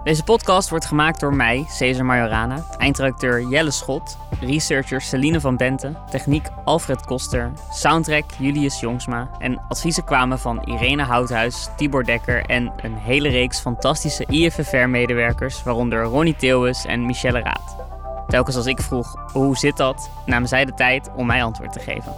Deze 0.04 0.22
podcast 0.22 0.68
wordt 0.68 0.84
gemaakt 0.84 1.20
door 1.20 1.34
mij, 1.34 1.64
Cesar 1.68 2.04
Majorana, 2.04 2.64
eindredacteur 2.78 3.48
Jelle 3.48 3.70
Schot, 3.70 4.18
researcher 4.40 5.00
Celine 5.00 5.40
van 5.40 5.56
Benten, 5.56 5.96
techniek 6.10 6.46
Alfred 6.64 7.06
Koster, 7.06 7.52
soundtrack 7.70 8.24
Julius 8.38 8.80
Jongsma 8.80 9.30
en 9.38 9.60
adviezen 9.68 10.04
kwamen 10.04 10.38
van 10.38 10.62
Irene 10.64 11.02
Houthuis, 11.02 11.68
Tibor 11.76 12.04
Dekker 12.04 12.44
en 12.44 12.72
een 12.76 12.96
hele 12.96 13.28
reeks 13.28 13.60
fantastische 13.60 14.26
IFFR-medewerkers, 14.28 15.62
waaronder 15.62 16.02
Ronnie 16.02 16.36
Theeuwis 16.36 16.84
en 16.84 17.06
Michelle 17.06 17.40
Raad. 17.40 17.76
Telkens 18.26 18.56
als 18.56 18.66
ik 18.66 18.80
vroeg 18.80 19.30
hoe 19.32 19.56
zit 19.56 19.76
dat, 19.76 20.10
namen 20.26 20.48
zij 20.48 20.64
de 20.64 20.74
tijd 20.74 21.10
om 21.16 21.26
mij 21.26 21.44
antwoord 21.44 21.72
te 21.72 21.80
geven. 21.80 22.12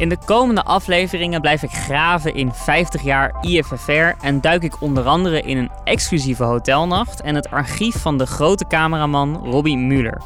In 0.00 0.08
de 0.08 0.18
komende 0.24 0.62
afleveringen 0.62 1.40
blijf 1.40 1.62
ik 1.62 1.70
graven 1.70 2.34
in 2.34 2.52
50 2.52 3.02
jaar 3.02 3.34
IFFR 3.40 4.24
en 4.24 4.40
duik 4.40 4.62
ik 4.62 4.80
onder 4.80 5.04
andere 5.04 5.42
in 5.42 5.56
een 5.56 5.70
exclusieve 5.84 6.44
hotelnacht 6.44 7.20
en 7.20 7.34
het 7.34 7.50
archief 7.50 7.96
van 7.96 8.18
de 8.18 8.26
grote 8.26 8.66
cameraman 8.66 9.36
Robbie 9.36 9.76
Muller. 9.76 10.22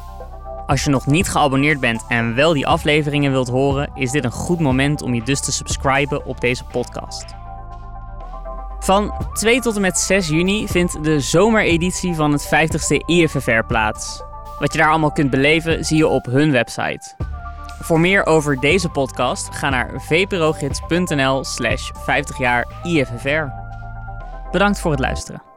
Als 0.65 0.83
je 0.83 0.89
nog 0.89 1.05
niet 1.05 1.29
geabonneerd 1.29 1.79
bent 1.79 2.05
en 2.07 2.35
wel 2.35 2.53
die 2.53 2.67
afleveringen 2.67 3.31
wilt 3.31 3.47
horen, 3.47 3.91
is 3.95 4.11
dit 4.11 4.23
een 4.23 4.31
goed 4.31 4.59
moment 4.59 5.01
om 5.01 5.13
je 5.13 5.23
dus 5.23 5.41
te 5.41 5.51
subscriben 5.51 6.25
op 6.25 6.41
deze 6.41 6.63
podcast. 6.63 7.25
Van 8.79 9.13
2 9.33 9.59
tot 9.59 9.75
en 9.75 9.81
met 9.81 9.97
6 9.97 10.27
juni 10.27 10.67
vindt 10.67 11.03
de 11.03 11.19
zomereditie 11.19 12.15
van 12.15 12.31
het 12.31 12.45
50ste 12.45 13.05
IFFR 13.05 13.63
plaats. 13.67 14.23
Wat 14.59 14.71
je 14.73 14.77
daar 14.77 14.89
allemaal 14.89 15.11
kunt 15.11 15.29
beleven 15.29 15.85
zie 15.85 15.97
je 15.97 16.07
op 16.07 16.25
hun 16.25 16.51
website. 16.51 17.15
Voor 17.79 17.99
meer 17.99 18.25
over 18.25 18.59
deze 18.59 18.89
podcast 18.89 19.55
ga 19.55 19.69
naar 19.69 19.91
vprogids.nl 19.97 21.43
slash 21.43 21.91
50 21.93 22.37
jaar 22.37 22.67
IFFR. 22.83 23.43
Bedankt 24.51 24.79
voor 24.79 24.91
het 24.91 24.99
luisteren. 24.99 25.54